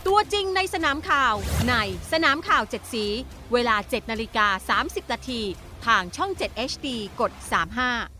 [0.06, 1.34] ตัวจริงในสนามข่าว
[1.68, 1.74] ใน
[2.12, 3.06] สนามข่าว7สี
[3.52, 5.40] เวลา 7นาฬิกา30นาที
[5.86, 6.86] ทางช่อง 7 HD
[7.20, 8.19] กด 35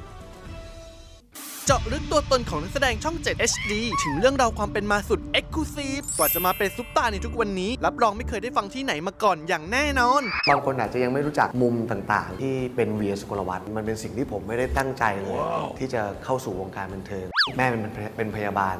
[1.71, 10.21] จาะลึกตัวตนของนักแสดงช่อง 7 HD ถึงเรื่องราวความเป็นมาสุด e x c l u s i v e กว่าจะมาเป็นซุปตาร์ในทุกวันนี้ รับรองไม่เคยได้ฟังที่ไหนมาก่อนอย่างแน่นอน
[10.49, 15.39] บางคนอาจจะยังไม่รู้จักมุมต่างๆ ที่เป็นเวียสุกลวัฒน์มันเป็นสิ่งที่ผมไม่ได้ตั้งใจเลย
[15.79, 17.25] ที่จะเข้าสู่วงการบันเทิง
[17.57, 17.81] แม่เป็น
[18.17, 18.75] เป็นพยาบาล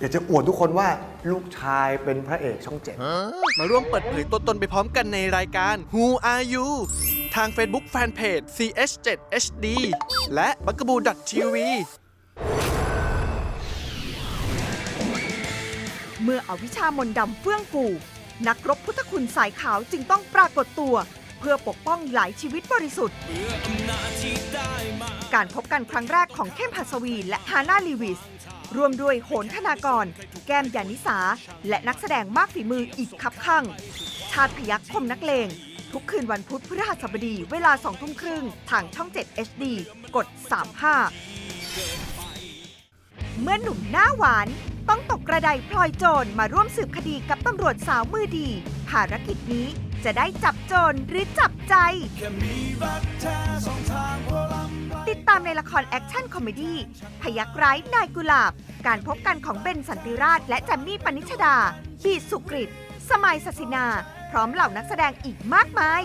[0.00, 0.88] อยากจะอวดทุกคนว่า
[1.30, 2.96] ลูกชายเป็นพระเอกช่องเจ็ด
[3.58, 6.66] มาร่วมเปิดเผยตัวตนไปพร้อมกันในรายการ Who Are You
[7.36, 9.66] ทาง Facebook Fanpage CH7HD
[10.34, 10.98] และ b u g a b o o
[11.30, 11.56] TV
[16.22, 17.84] เมื่ออวิชามนต์ดำเฟื่องฟู
[18.48, 20.94] นักรบพุทธคุณสายขาวจึงต้องปรากฏตัว
[21.38, 23.16] เพื่อปกป้องหลายชีวิตบริสุทธิ์
[25.34, 28.20] การพบกันครั้งแรกของเข้มหัสวีและฮาน่าลีวิส
[28.76, 30.06] รวมด้วยโหนธนากร
[30.46, 31.18] แก้มยานิสา
[31.68, 33.64] และนักแสดงมากฝีมืออีกคับคั่ง
[34.32, 35.48] ชาติพยัคฆ์คมนักเลง
[35.92, 39.64] ทุกคืนวันพุธพฤหัสบดีเวลา2ทุ่มครึ่งทางช่อง 7 HD
[40.16, 42.21] กด 35
[43.40, 44.48] เมื่อหนุ่มหน้าหวาน
[44.88, 48.48] ต้องตกกระไดพลอยโจรมาร่วมสืบคดีกับตำรวจสาวมือดี
[48.90, 49.66] ภารกิจนี้
[50.04, 51.74] จะได้จับโจรหรือจับใจ
[55.08, 56.78] ติดตามในละคร action comedy
[57.22, 58.52] พยักร้ายนายกุหลาบ
[58.86, 61.56] การพบกันของเบนสันติราช และแจมมี่ปนิชดา
[62.04, 62.70] บีสุกริต
[63.10, 63.86] สมัยศศินา
[64.30, 66.02] พร้อมเหล่านักแสดงอีกมากมาย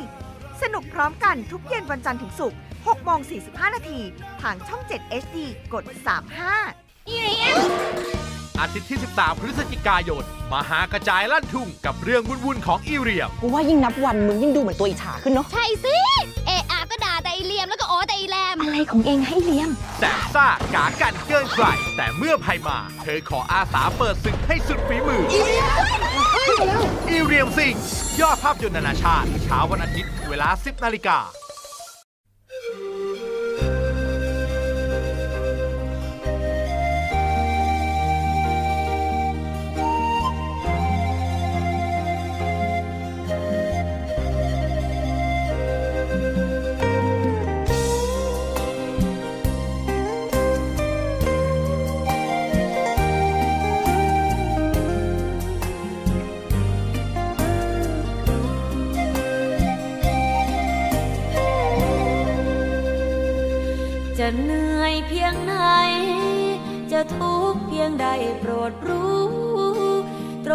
[0.62, 4.00] สนุกพร้อมกันทุกเย็นวันจันทร์ถึงศุกร์6โมง45 นาที
[4.42, 5.38] ทางช่อง 7 HD
[5.74, 5.84] กด
[6.38, 6.87] 35
[8.60, 15.96] อาทิตย์ที่ 13 พฤศจิกายน มหากระจายลั่นทุ่งกับเรื่องวุ่นๆของอีเรียม กูว่ายิ่งนับวันมึงยิ่งดูเหมือนตัวอิจฉาขึ้นเนาะ ใช่สิ
[16.48, 21.66] เอะอะก็ด่าแต่อีเลียมแล้วก็โอ้แต่อีแรมอะไรของเองให้เลียม แสบซ่ากากันเกินใคร
[21.98, 25.40] แต่เมื่อภัยมา เธอขออาสาเปิดศึกให้สุดฝีมือ อี
[27.26, 27.76] เรียมสิง
[28.22, 31.18] ยอดภาพยนตร์นานาชาติเช้าวันอาทิตย์เวลา 10นาฬิกา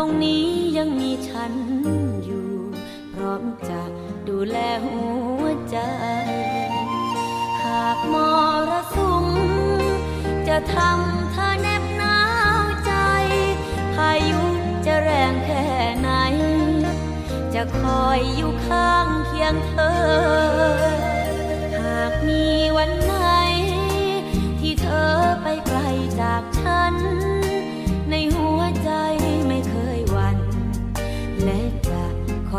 [0.03, 0.47] รงนี้
[0.79, 1.53] ยังมีฉัน
[2.25, 2.49] อยู่
[3.13, 3.83] พร้อมจะ
[4.29, 4.99] ดูแลหั
[5.41, 5.79] วใจ
[7.65, 8.15] หากม
[8.69, 9.27] รสุม
[10.49, 12.19] จะทำเธอแนบหนา
[12.61, 12.93] วใจ
[13.95, 14.43] พายุ
[14.87, 15.67] จะแรงแค่
[15.99, 16.11] ไหน
[17.55, 19.95] จะคอยอยู่ข้างเคียงเธอ
[21.79, 22.45] หากมี
[22.77, 23.17] วันไหน
[24.61, 25.79] ที่เธอไปไกล
[26.21, 26.95] จากฉัน
[27.41, 27.42] ใน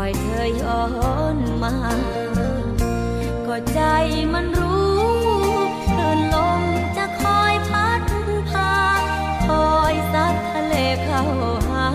[0.04, 0.82] อยเธอย้อ
[1.36, 1.74] นมา
[3.46, 3.80] ก็ใจ
[4.32, 4.94] มันรู้
[5.86, 6.62] คลื่นลม
[6.96, 8.02] จะคอยพัด
[8.50, 8.74] พา
[9.46, 10.74] คอยซัดทะเล
[11.04, 11.22] เข้า
[11.70, 11.88] หา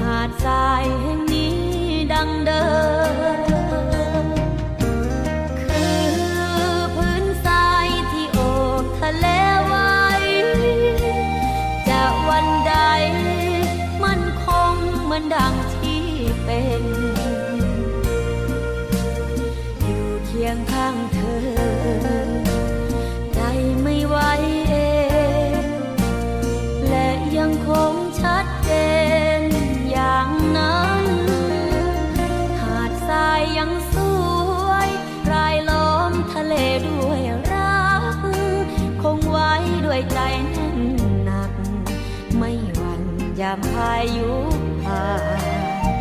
[0.00, 44.30] หาดทรายแห่ามพายุ
[44.82, 45.08] ผ่า
[45.40, 45.96] น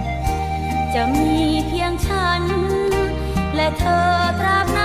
[0.94, 1.34] จะมี
[1.68, 2.44] เพียงฉัน
[3.56, 4.85] และเธอตราบนา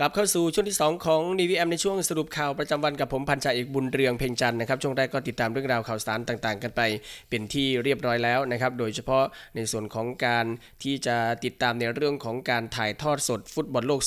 [0.00, 6.82] กลับเข้าสู่ช่วงที่ 2 ของ DVM ในช่วงสรุปข่าวประจำวันกับผมพันจ่าเอกบุญเรืองเพ่งจันนะครับช่วงแรกก็ติดตามเรื่องราวข่าวสารต่างๆ กันไป
[7.30, 9.24] เป็นที่เรียบร้อยแล้วนะครับโดยเฉพาะ
[9.56, 10.46] ในส่วนของการ
[10.82, 14.00] ที่จะติดตามในเรื่องของการถ่ายทอดสดฟุตบอลโลก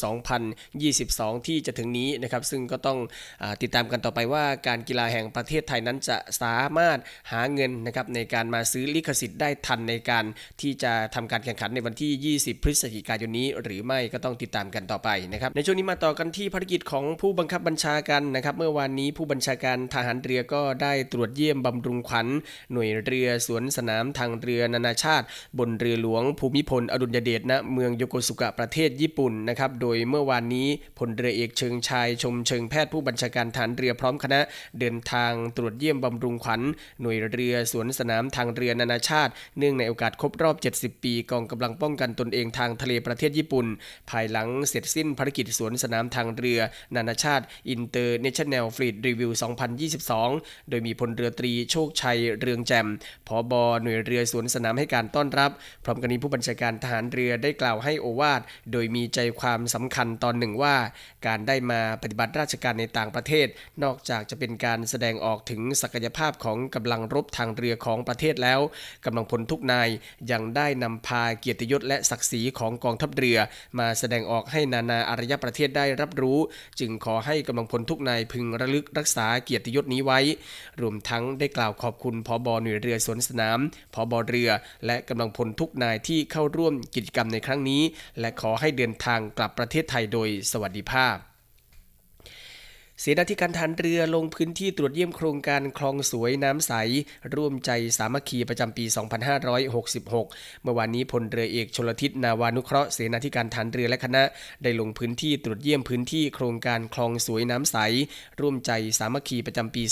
[0.72, 3.00] 2022 ที่จะถึงนี้นะครับซึ่งก็ต้อง
[3.42, 6.98] อติดตามกันต่อไปว่าการกีฬาแห่งประเทศไทยนั้นจะสามารถ
[7.32, 10.26] หาเงินนะครับในการมาซื้อลิขสิทธิ์ได้ทันในการ
[10.62, 22.28] ที่จะทำการแข่งขันในวันที่ 20 พฤศจิกายนนี้ หรือไม่ก็ต้องติดตามกันต่อไปนะครับในช่วงนี้มาต่อกันที่ภารกิจของผู้บังคับบัญชาการนะครับ เมื่อวานนี้ผู้บัญชาการทหารเรือก็ได้ตรวจเยี่ยมบำรุงขวัญ
[22.74, 25.26] หน่วยเรือสวนสนามทางเรือนานาชาติ
[25.60, 30.68] บนเรือหลวงภูมิพลอดุลยเดชณเมืองโยโกสุกะประเทศญี่ปุ่นนะครับ โดยเมื่อวานนี้
[31.00, 34.40] พลเรือเอกเชิงชายชมเชิงแพทย์ผู้บัญชาการทหารเรือพร้อมคณะ
[34.80, 36.62] เดินทางตรวจเยี่ยมบำรุงขวัญ
[37.02, 43.66] หน่วยเรือสวนสนามทางเรือนานาชาติ เนื่องในโอกาสครบรอบ 70 ปี กองกำลังป้องกันตนเองทางทะเลประเทศญี่ปุ่น
[44.10, 46.60] ภายหลังเสร็จสิ้นภารกิจสวนสนามทางเรือ
[46.96, 47.46] นานาชาติ
[47.76, 49.32] International Fleet Review
[50.02, 52.88] 2022 โดยมีพลเรือตรีโชคชัยเรืองแจ่ม
[53.28, 55.52] ผอบอหน่วยเรือสวนสนามให้การต้อนรับ
[55.84, 58.42] พร้อมกันนี้ผู้บัญชาการทหารเรือได้กล่าวให้โอวาท
[58.72, 60.76] โดยมีใจความสำคัญตอนหนึ่งว่า
[61.28, 63.48] การได้มาปฏิบัติราชการในต่างประเทศ
[63.84, 68.60] นอกจากจะเป็นการแสดงออกถึงศักยภาพของกำลังรบทางเรือของประเทศแล้ว
[69.06, 69.90] กำลังพลทุกนาย
[70.32, 73.38] ยังได้นำพาเกียรติยศและศักดิ์ศรีของกองทัพเรือ
[73.80, 76.40] มาแสดงออกให้นานาอารยประเทศได้รับรู้
[76.80, 80.20] จึงขอให้กำลังพลทุกนายพึงระลึกรักษาเกียรติยศนี้ไว้
[80.82, 83.60] รวมทั้งได้กล่าวขอบคุณพอบอหน่วยเรือสวนสนาม
[83.94, 84.50] พอบอเรือ
[84.86, 87.82] และกำลังพลทุกนายที่เข้าร่วมกิจกรรมในครั้งนี้
[88.20, 91.31] และขอให้เดินทางกลับประเทศไทยโดยสวัสดิภาพ
[93.04, 96.74] เสนาธิการทหารเรือลงพื้นที่ตรวจเยี่ยมโครงการคลองสวยน้ำใส
[97.36, 98.86] ร่วมใจสามัคคีประจำปี
[99.50, 104.24] 2566 เมื่อวานนี้พลเรือเอกชลทิศนาวานุเคราะห์เสนาธิการทหารเรือและคณะ
[104.64, 107.78] ได้ลงพื้นที่ตรวจเยี่ยมพื้นที่โครงการคลองสวยน้ำใส
[108.42, 109.84] ร่วมใจสามัคคีประจำปี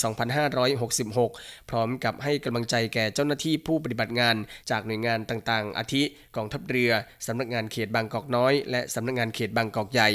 [0.80, 4.36] 2566 พร้อมกับให้กำลังใจแก่เจ้าหน้าที่ผู้ปฏิบัติงาน
[4.70, 6.04] จากหน่วยงานต่างๆ อาทิ
[6.36, 6.92] กองทัพเรือ
[7.28, 10.10] สำนักงานเขตบางกอกน้อย และสำนักงานเขตบางกอกใหญ่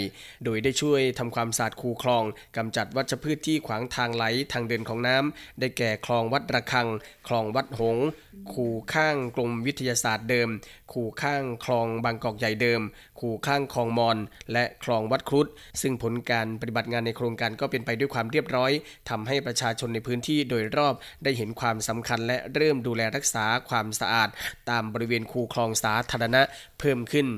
[0.45, 2.26] โดยได้ช่วยทำความสะอาดคูคลอง
[2.57, 6.89] กำจัดวัชพืชที่ขวางทางไหลทางเดินของน้ำได้แก่คลองวัดระฆัง
[7.28, 8.07] คลองวัดหงส์
[8.53, 10.49] คูข้างกรมวิทยาศาสตร์เดิม
[10.93, 12.80] คูข้างคลองบางกอกใหญ่เดิม
[13.20, 14.18] คูข้างคลองมอน
[14.53, 15.47] และคลองวัดครุฑ
[15.82, 18.72] ซึ่งผลการปฏิบัติงานในโครงการก็เป็นไปด้วยความเรียบร้อย
[19.11, 24.28] ทำให้ประชาชนในพื้นที่โดยรอบได้เห็นความสำคัญและเริ่มดูแลรักษาความสะอาด
[24.70, 26.43] ตามบริเวณคูคลองสาธารณะ
[26.80, 27.28] เพิ่มขึ้น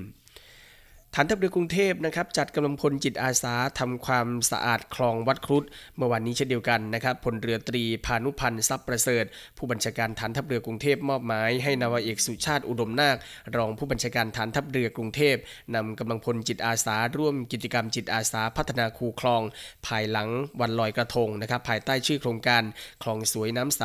[1.18, 5.64] ฐานทัพเรือกรุงเทพนะครับจัดกำลังพลจิตอาสาทำความสะอาดคลองวัดครุฑ
[5.96, 9.24] เมื่อวานนี้เช่นเดียวกันนะครับพลเรือตรีพานุพันธ์ทรัพย์ประเสริฐ
[9.56, 13.16] ผู้บัญชาการฐานทัพเรือกรุงเทพมอบหมายให้นาวาเอกสุชาติอุดมนาค
[13.56, 15.36] รองผู้บัญชาการฐานทัพเรือกรุงเทพ
[15.74, 19.42] นำกำลังพลจิตอาสา ร่วมกิจกรรมจิตอาสาพัฒนาคูคลอง
[19.86, 20.28] ภายหลัง
[20.60, 22.62] วันลอยกระทงนะครับภายใต้ชื่อโครงการ
[23.02, 23.82] คลองสวยน้ำใส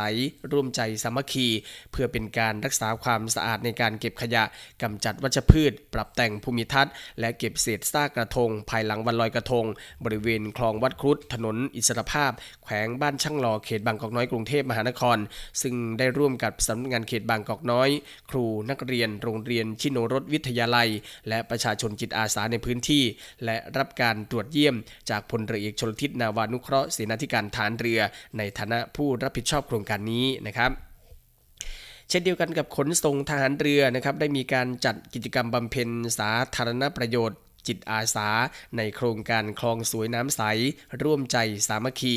[0.51, 1.47] ร่วมใจสามัคคี
[1.91, 4.43] เพื่อเป็นการรักษาความสะอาดในการเก็บขยะ
[4.81, 9.65] กำจัดวัชพืช ปรับแต่งภูมิทัศน์และเก็บเศษซากกระทง ภายหลังวันลอยกระทง
[10.05, 12.31] บริเวณคลองวัดครุฑถนนอิสรภาพ
[12.63, 15.17] แขวงบ้านช่างหล่อเขตบางกอกน้อยกรุงเทพมหานคร
[15.61, 17.89] ซึ่งได้ร่วมกับสำนักงานเขตบางกอกน้อย
[18.29, 20.89] ครูนักเรียน โรงเรียนชิโนรสวิทยาลัย
[21.29, 23.03] และประชาชนจิตอาสาในพื้นที่
[23.45, 24.75] และรับการตรวจเยี่ยม
[25.09, 27.99] จากพลเรือเอกชลทิศนาวานุเคราะห์เสนาธิการฐานเรือ
[28.37, 30.90] ในฐานะผู้รับผิดชอบโครงการนี้นะครับ
[32.11, 38.29] เช่นเดียวกันกับขนส่งทหารเรือนะครับได้มีการจัดกิจกรรมบำเพ็ญสาธารณประโยชน์ จิตอาสา
[38.77, 40.41] ในโครงการคลองสวยน้ำใส
[41.03, 41.37] ร่วมใจ
[41.67, 42.15] สามัคคี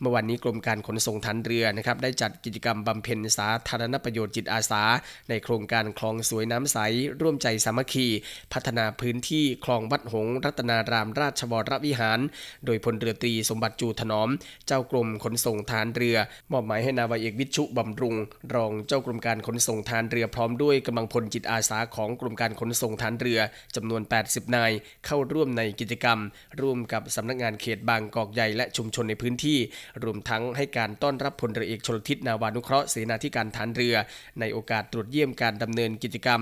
[0.00, 4.82] เมื่อวันนี้กรมการขนส่งทางเรือนะครับได้จัดกิจกรรมบำเพ็ญสาธารณประโยชน์จิตอาสา
[5.28, 6.78] ในโครงการคลองสวยน้ำใส
[7.20, 8.06] ร่วมใจสามัคคี
[8.52, 12.20] พัฒนาพื้นที่คลองวัดหงรัตนารามราชวรวิหาร
[12.66, 14.28] โดยพลเรือตรีสมบัติจูถนอม
[14.66, 16.16] เจ้ากรมขนส่งทางเรือ
[16.52, 18.14] มอบหมายให้นาวาเอกวิชุบำรุง
[18.54, 23.40] รองเจ้ากรมการขนส่งทางเรือพร้อมด้วยกำลังพลจิตอาสาของกรมการขนส่งทางเรือ
[23.76, 24.72] จำนวน 80 นาย
[25.06, 26.18] เข้าร่วมในกิจกรรม
[26.60, 29.58] ร่วมกับสำนักงานเขตบางกอกใหญ่และชุมชนในพื้นที่
[30.04, 33.94] รวมทั้งให้การต้อนรับพลเรือเอกชลทิศนาวานุเคราะห์เสนาธิการฐานเรือ
[34.40, 36.40] ในโอกาสตรวจเยี่ยมการดำเนินกิจกรรม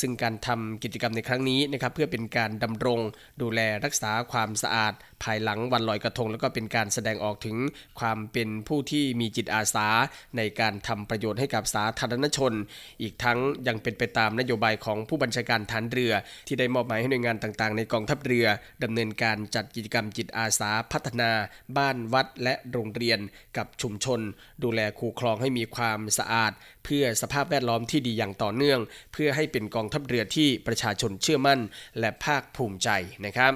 [0.00, 3.00] ซึ่งการทำกิจกรรมในครั้งนี้นะครับเพื่อเป็นการดำรง
[3.42, 7.56] ดูแลรักษาความสะอาด ภายหลังวันลอยกระทง แล้วก็เป็นการแสดงออกถึง
[8.00, 9.86] ความเป็นผู้ที่มีจิตอาสา
[10.36, 12.52] ในการทำประโยชน์ให้กับสาธารณชน
[13.02, 16.12] อีกทั้งยังเป็นไปตามนโยบายของผู้บัญชาการฐานเรือ
[16.46, 18.46] ที่ได้มอบหมายให้หน่วยงานต่างๆ ในกองทัพเรือ
[18.84, 21.30] ดำเนินการจัดกิจกรรมจิตอาสาพัฒนา
[21.76, 23.20] บ้านวัดและโรงเรียน
[23.56, 24.20] กับชุมชน
[24.64, 26.52] ดูแลคูคลองให้มีความสะอาด
[26.84, 28.80] เพื่อสภาพแวดล้อมที่ดีอย่างต่อเนื่อง
[29.12, 31.60] เพื่อให้เป็นกองทัพเรือที่ประชาชนเชื่อมั่น
[32.00, 32.88] และภาคภูมิใจ
[33.26, 33.52] นะครับ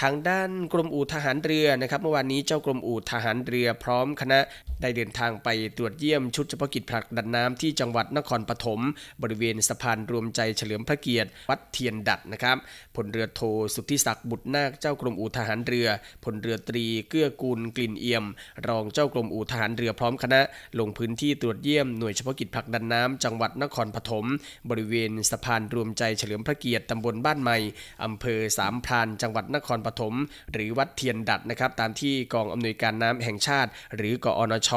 [0.00, 4.38] ทางด้านกรมอู่ทหารเรือนะครับ เมื่อวานนี้เจ้ากรมอู่ทหารเรือพร้อมคณะ
[4.82, 8.80] ได้เดินทางไปตรวจเยี่ยมชุดเฉพาะกิจผลักดันน้ำที่จังหวัดนครปฐม
[9.22, 12.56] บริเวณสะพานรวมใจเฉลิมพระเกียรติ วัดเทียนดัดนะครับ
[12.96, 13.40] พลเรือโท
[13.74, 15.88] สุทธิศักดิ์บุตรนาคเจ้ากรมอู่ทหารเรือ
[16.24, 18.24] พลเรือตรีเกื้อกูลกลิ่นเอี่ยม
[18.68, 20.40] รองเจ้ากรมอู่ทหารเรือพร้อมคณะ
[20.78, 24.24] ลงพื้นที่ตรวจเยี่ยมหน่วยเฉพาะกิจผลักดันน้ำจังหวัดนครปฐม
[24.70, 27.58] บริเวณสะพานรวมใจเฉลิมพระเกียรติตำบลบ้านใหม่
[28.04, 30.14] อำเภอสามพรานจังหวัดนครปฐม
[30.52, 34.70] หรือวัดเทียนดัดนะครับตามที่กองอำนวยการน้ำแห่งชาติ หรือกอนช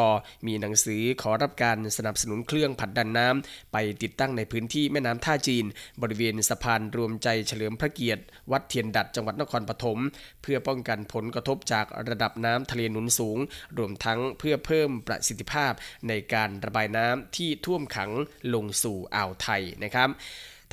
[0.47, 5.65] มีหนังสือขอรับการสนับสนุนเครื่องผัดดันน้ำไปติดตั้งในพื้นที่แม่น้ำท่าจีน
[6.01, 9.99] บริเวณสะพานรวมใจเฉลิมพระเกียรติ วัดเทียนดัดจังหวัดนครปฐม
[10.41, 13.37] เพื่อป้องกันผลกระทบจากระดับน้ำทะเลหนุนสูง
[13.77, 15.73] รวมทั้งเพื่อเพิ่มประสิทธิภาพ
[16.07, 18.11] ในการระบายน้ำที่ท่วมขัง
[18.53, 20.09] ลงสู่อ่าวไทยนะครับ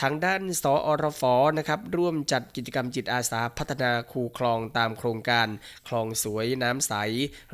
[0.00, 1.22] ทางด้านสอรฟ
[1.58, 5.48] นะครับร่วมจัดกิจกรรมจิตอาสาพัฒนาคูคลองตามโครงการ
[5.88, 6.92] คลองสวยน้ำใส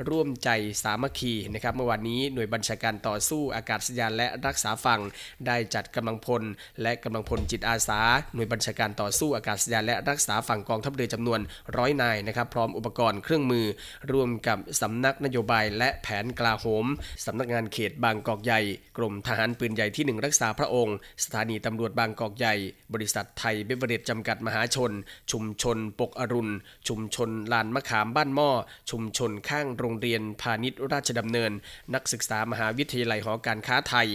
[0.09, 0.51] ร่วมใจ
[0.83, 5.01] สามัคคีนะครับเมื่อวานนี้หน่วยบัญชาการต่อสู้อากาศยานและรักษาฝั่ง
[5.47, 6.43] ได้จัดกำลังพล
[6.83, 8.01] และกำลังพลจิตอาสา
[8.35, 11.41] หน่วยบัญชาการต่อสู้อากาศยานและรักษาฝั่งกองทัพเรือจำนวน
[11.77, 13.67] ร้อยนายนะครับพร้อมอุปกรณ์เครื่องมือ
[14.13, 16.87] ร่วมกับสำนักนโยบายและแผนกลาโหม
[17.27, 18.61] สำนักงานเขตบางกอกใหญ่
[18.97, 22.55] กรมทหารปืนใหญ่ที่หนึ่งรักษาพระองค์ สถานีตำรวจบางกอกใหญ่
[22.95, 24.93] บริษัทไทยเบเวอเรจจำกัดมหาชน
[25.33, 26.53] ชุมชนปกอรุณ
[26.89, 28.51] ชุมชนลานมะขามบ้านหม้อ
[28.91, 31.53] ชุมชนข้างโรงเรียนพาณิชย์ราชดำเนิน
[31.95, 34.09] นักศึกษามหาวิทยาลัยหอการค้าไทย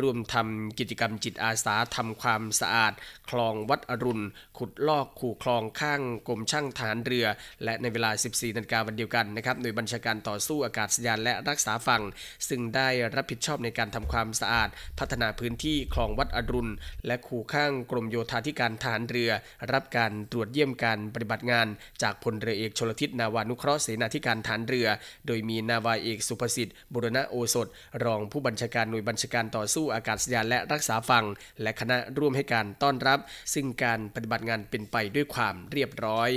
[0.00, 2.92] ร่วมทำกิจกรรมจิตอาสาทำความสะอาด
[3.30, 4.24] คลองวัดอรุณ
[4.58, 7.26] ขุดลอกขู่คลองข้างกรมช่างทหารเรือ
[7.64, 12.02] และในเวลา 14นาฬิกาวันเดียวกันนะครับหน่วยบัญชาการต่อสู้อากาศยานและรักษาฝั่ง
[12.48, 14.68] ซึ่งได้รับผิดชอบในการทำความสะอาด
[14.98, 16.72] พัฒนาพื้นที่คลองวัดอรุณ
[17.06, 17.59] และขู่ข้าง
[17.90, 19.30] กรมโยธาธิการทหารเรือ
[19.72, 21.66] รับการตรวจเยี่ยมการปฏิบัติงาน
[22.02, 24.88] จากพลเรือเอกชลทิศนาวานุเคราะห์เสนาธิการฐานเรือ
[25.26, 27.68] โดยมีนาวาเอกสุภสิทธิ์บุรณะโอสถ
[28.04, 31.24] รองผู้บัญชาการหน่วยบัญชาการต่อสู้อากาศยานและรักษาฝั่ง
[31.62, 33.18] และคณะร่วมให้การต้อนรับ
[33.54, 36.30] ซึ่งการปฏิบัติงานเป็นไปด้วยความเรียบร้อย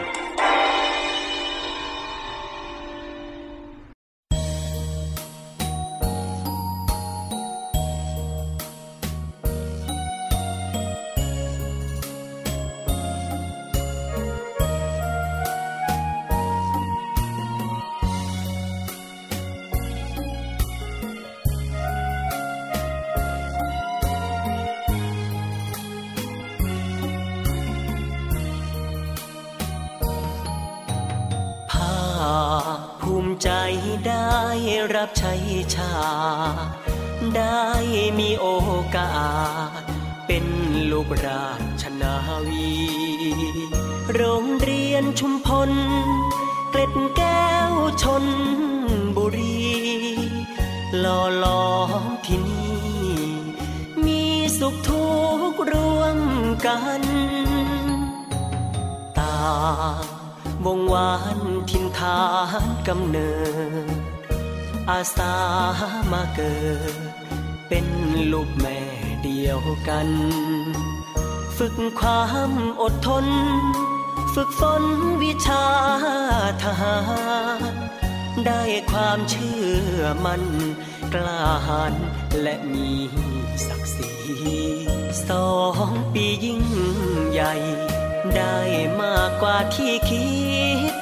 [45.18, 45.70] ชุมพล
[46.70, 48.24] เกล็ดแก้วชน
[49.16, 49.64] บุรี
[51.00, 53.14] หล่อล้อมที่นี่
[54.04, 54.22] มี
[54.58, 55.06] สุขทุ
[55.50, 56.18] กข์ร่วม
[56.66, 57.02] กัน
[59.18, 59.36] ตา
[60.64, 61.38] วงวาน
[61.70, 62.20] ทินฐา
[62.64, 63.32] นกำเนิ
[63.86, 63.88] ด
[64.90, 65.34] อาสา
[66.12, 66.56] มาเกิ
[66.94, 66.96] ด
[67.68, 67.86] เป็น
[68.32, 68.78] ลูกแม่
[69.24, 70.08] เดียวกัน
[71.56, 73.26] ฝึกความอดทน
[74.34, 74.84] ฝึกฝน
[75.22, 75.66] วิชา
[76.62, 76.96] ทหา
[77.72, 77.74] ร
[78.46, 79.60] ได้ความเชื่
[79.96, 80.42] อมัน
[81.14, 81.94] กล้าหาญ
[82.42, 82.90] และมี
[83.66, 84.12] ศักดิ์ศรี
[85.28, 85.50] สอ
[85.88, 86.62] งปียิ่ง
[87.30, 87.54] ใหญ่
[88.36, 88.58] ได้
[89.00, 90.28] มากกว่าที่คิ
[90.92, 90.96] ด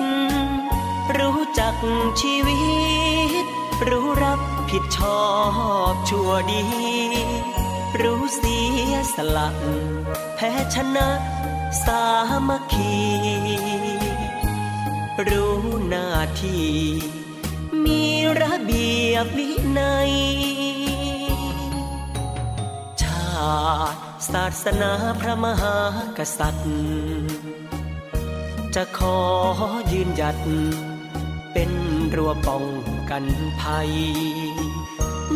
[1.19, 1.75] รู้จัก
[2.21, 2.61] ชีวิ
[3.43, 3.45] ต
[3.89, 5.23] รู้รับผิดชอ
[5.93, 6.65] บชั่วดี
[8.03, 8.59] รู้เสี
[8.91, 9.49] ยสละ
[10.35, 11.09] แพ้ชนะ
[11.85, 12.03] สา
[12.49, 13.12] มัคคี
[15.31, 15.57] รู้
[15.89, 16.11] หน้า
[16.43, 16.71] ที่
[17.85, 18.05] มี
[18.41, 19.51] ระเบียบวิ
[19.81, 20.13] นัย
[23.03, 23.31] ชา
[23.95, 24.01] ติ
[24.33, 25.77] ศาสนาพระมหา
[26.19, 26.73] กษัตริย์
[28.75, 29.19] จะขอ
[29.93, 30.39] ยืนหยัด
[31.53, 31.71] เป็น
[32.15, 32.65] รั้วป้อง
[33.11, 33.25] กัน
[33.61, 33.91] ภัย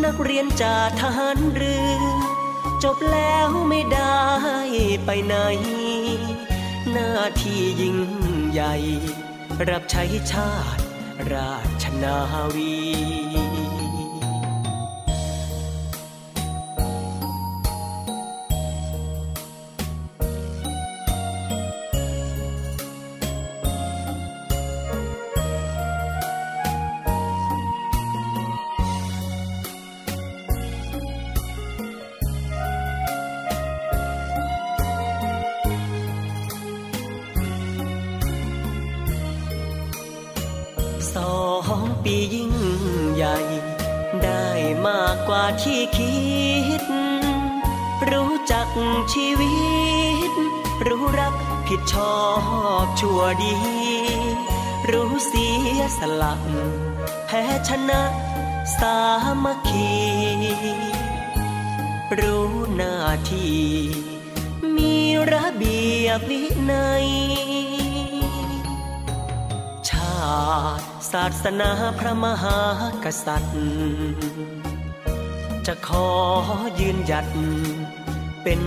[0.05, 2.01] นักเรียนจากทหารเรือ
[2.85, 4.23] จบแล้วไม่ได้
[5.05, 5.35] ไปไหน
[6.93, 7.13] หน้า
[7.43, 7.97] ที่ยิ่ง
[8.53, 8.75] ใหญ่
[9.71, 10.83] รับใช้ชาติ
[11.33, 11.53] รา
[11.83, 12.17] ชนา
[12.55, 13.36] วี
[42.11, 42.53] ปียิ่ง
[43.15, 43.37] ใหญ่
[44.23, 44.47] ได้
[44.87, 46.17] มากกว่าที่คิ
[46.81, 46.83] ด
[48.11, 48.69] รู้จัก
[49.13, 49.55] ชีวิ
[50.31, 50.33] ต
[50.87, 51.35] รู้รัก
[51.69, 52.17] ผิดชอ
[52.85, 53.57] บชั่วดี
[54.91, 55.49] รู้เสี
[55.79, 56.35] ยสละ
[57.27, 58.03] แพ้ชนะ
[58.79, 58.99] สา
[59.45, 59.93] มัคคี
[62.19, 62.97] รู้หน้า
[63.31, 63.63] ที่
[64.77, 64.97] มี
[65.33, 67.07] ระเบียบวินัย
[69.89, 70.17] ชา
[70.81, 72.59] ติาสนาพระมหา
[73.05, 73.59] กษัตริย์
[75.67, 76.09] จะขอ
[76.81, 77.27] ยืนหยัด
[78.43, 78.61] เป็น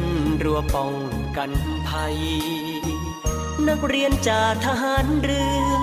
[0.43, 0.93] รั้วป้อง
[1.37, 1.51] กัน
[1.87, 2.17] ภัย
[3.67, 5.79] นักเรียนจากทหารเรือ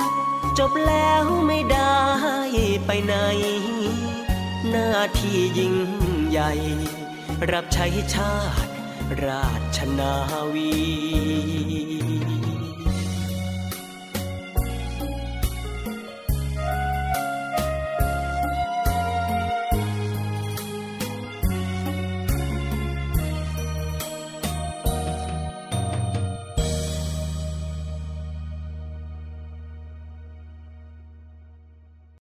[0.59, 2.01] จบแล้วไม่ได้
[2.87, 3.15] ไปไหน
[4.71, 5.75] หน้าที่ยิ่ง
[6.29, 6.53] ใหญ่
[7.53, 8.71] รับใช้ชาติ
[9.25, 9.47] รา
[9.77, 10.15] ชนา
[10.55, 11.86] วี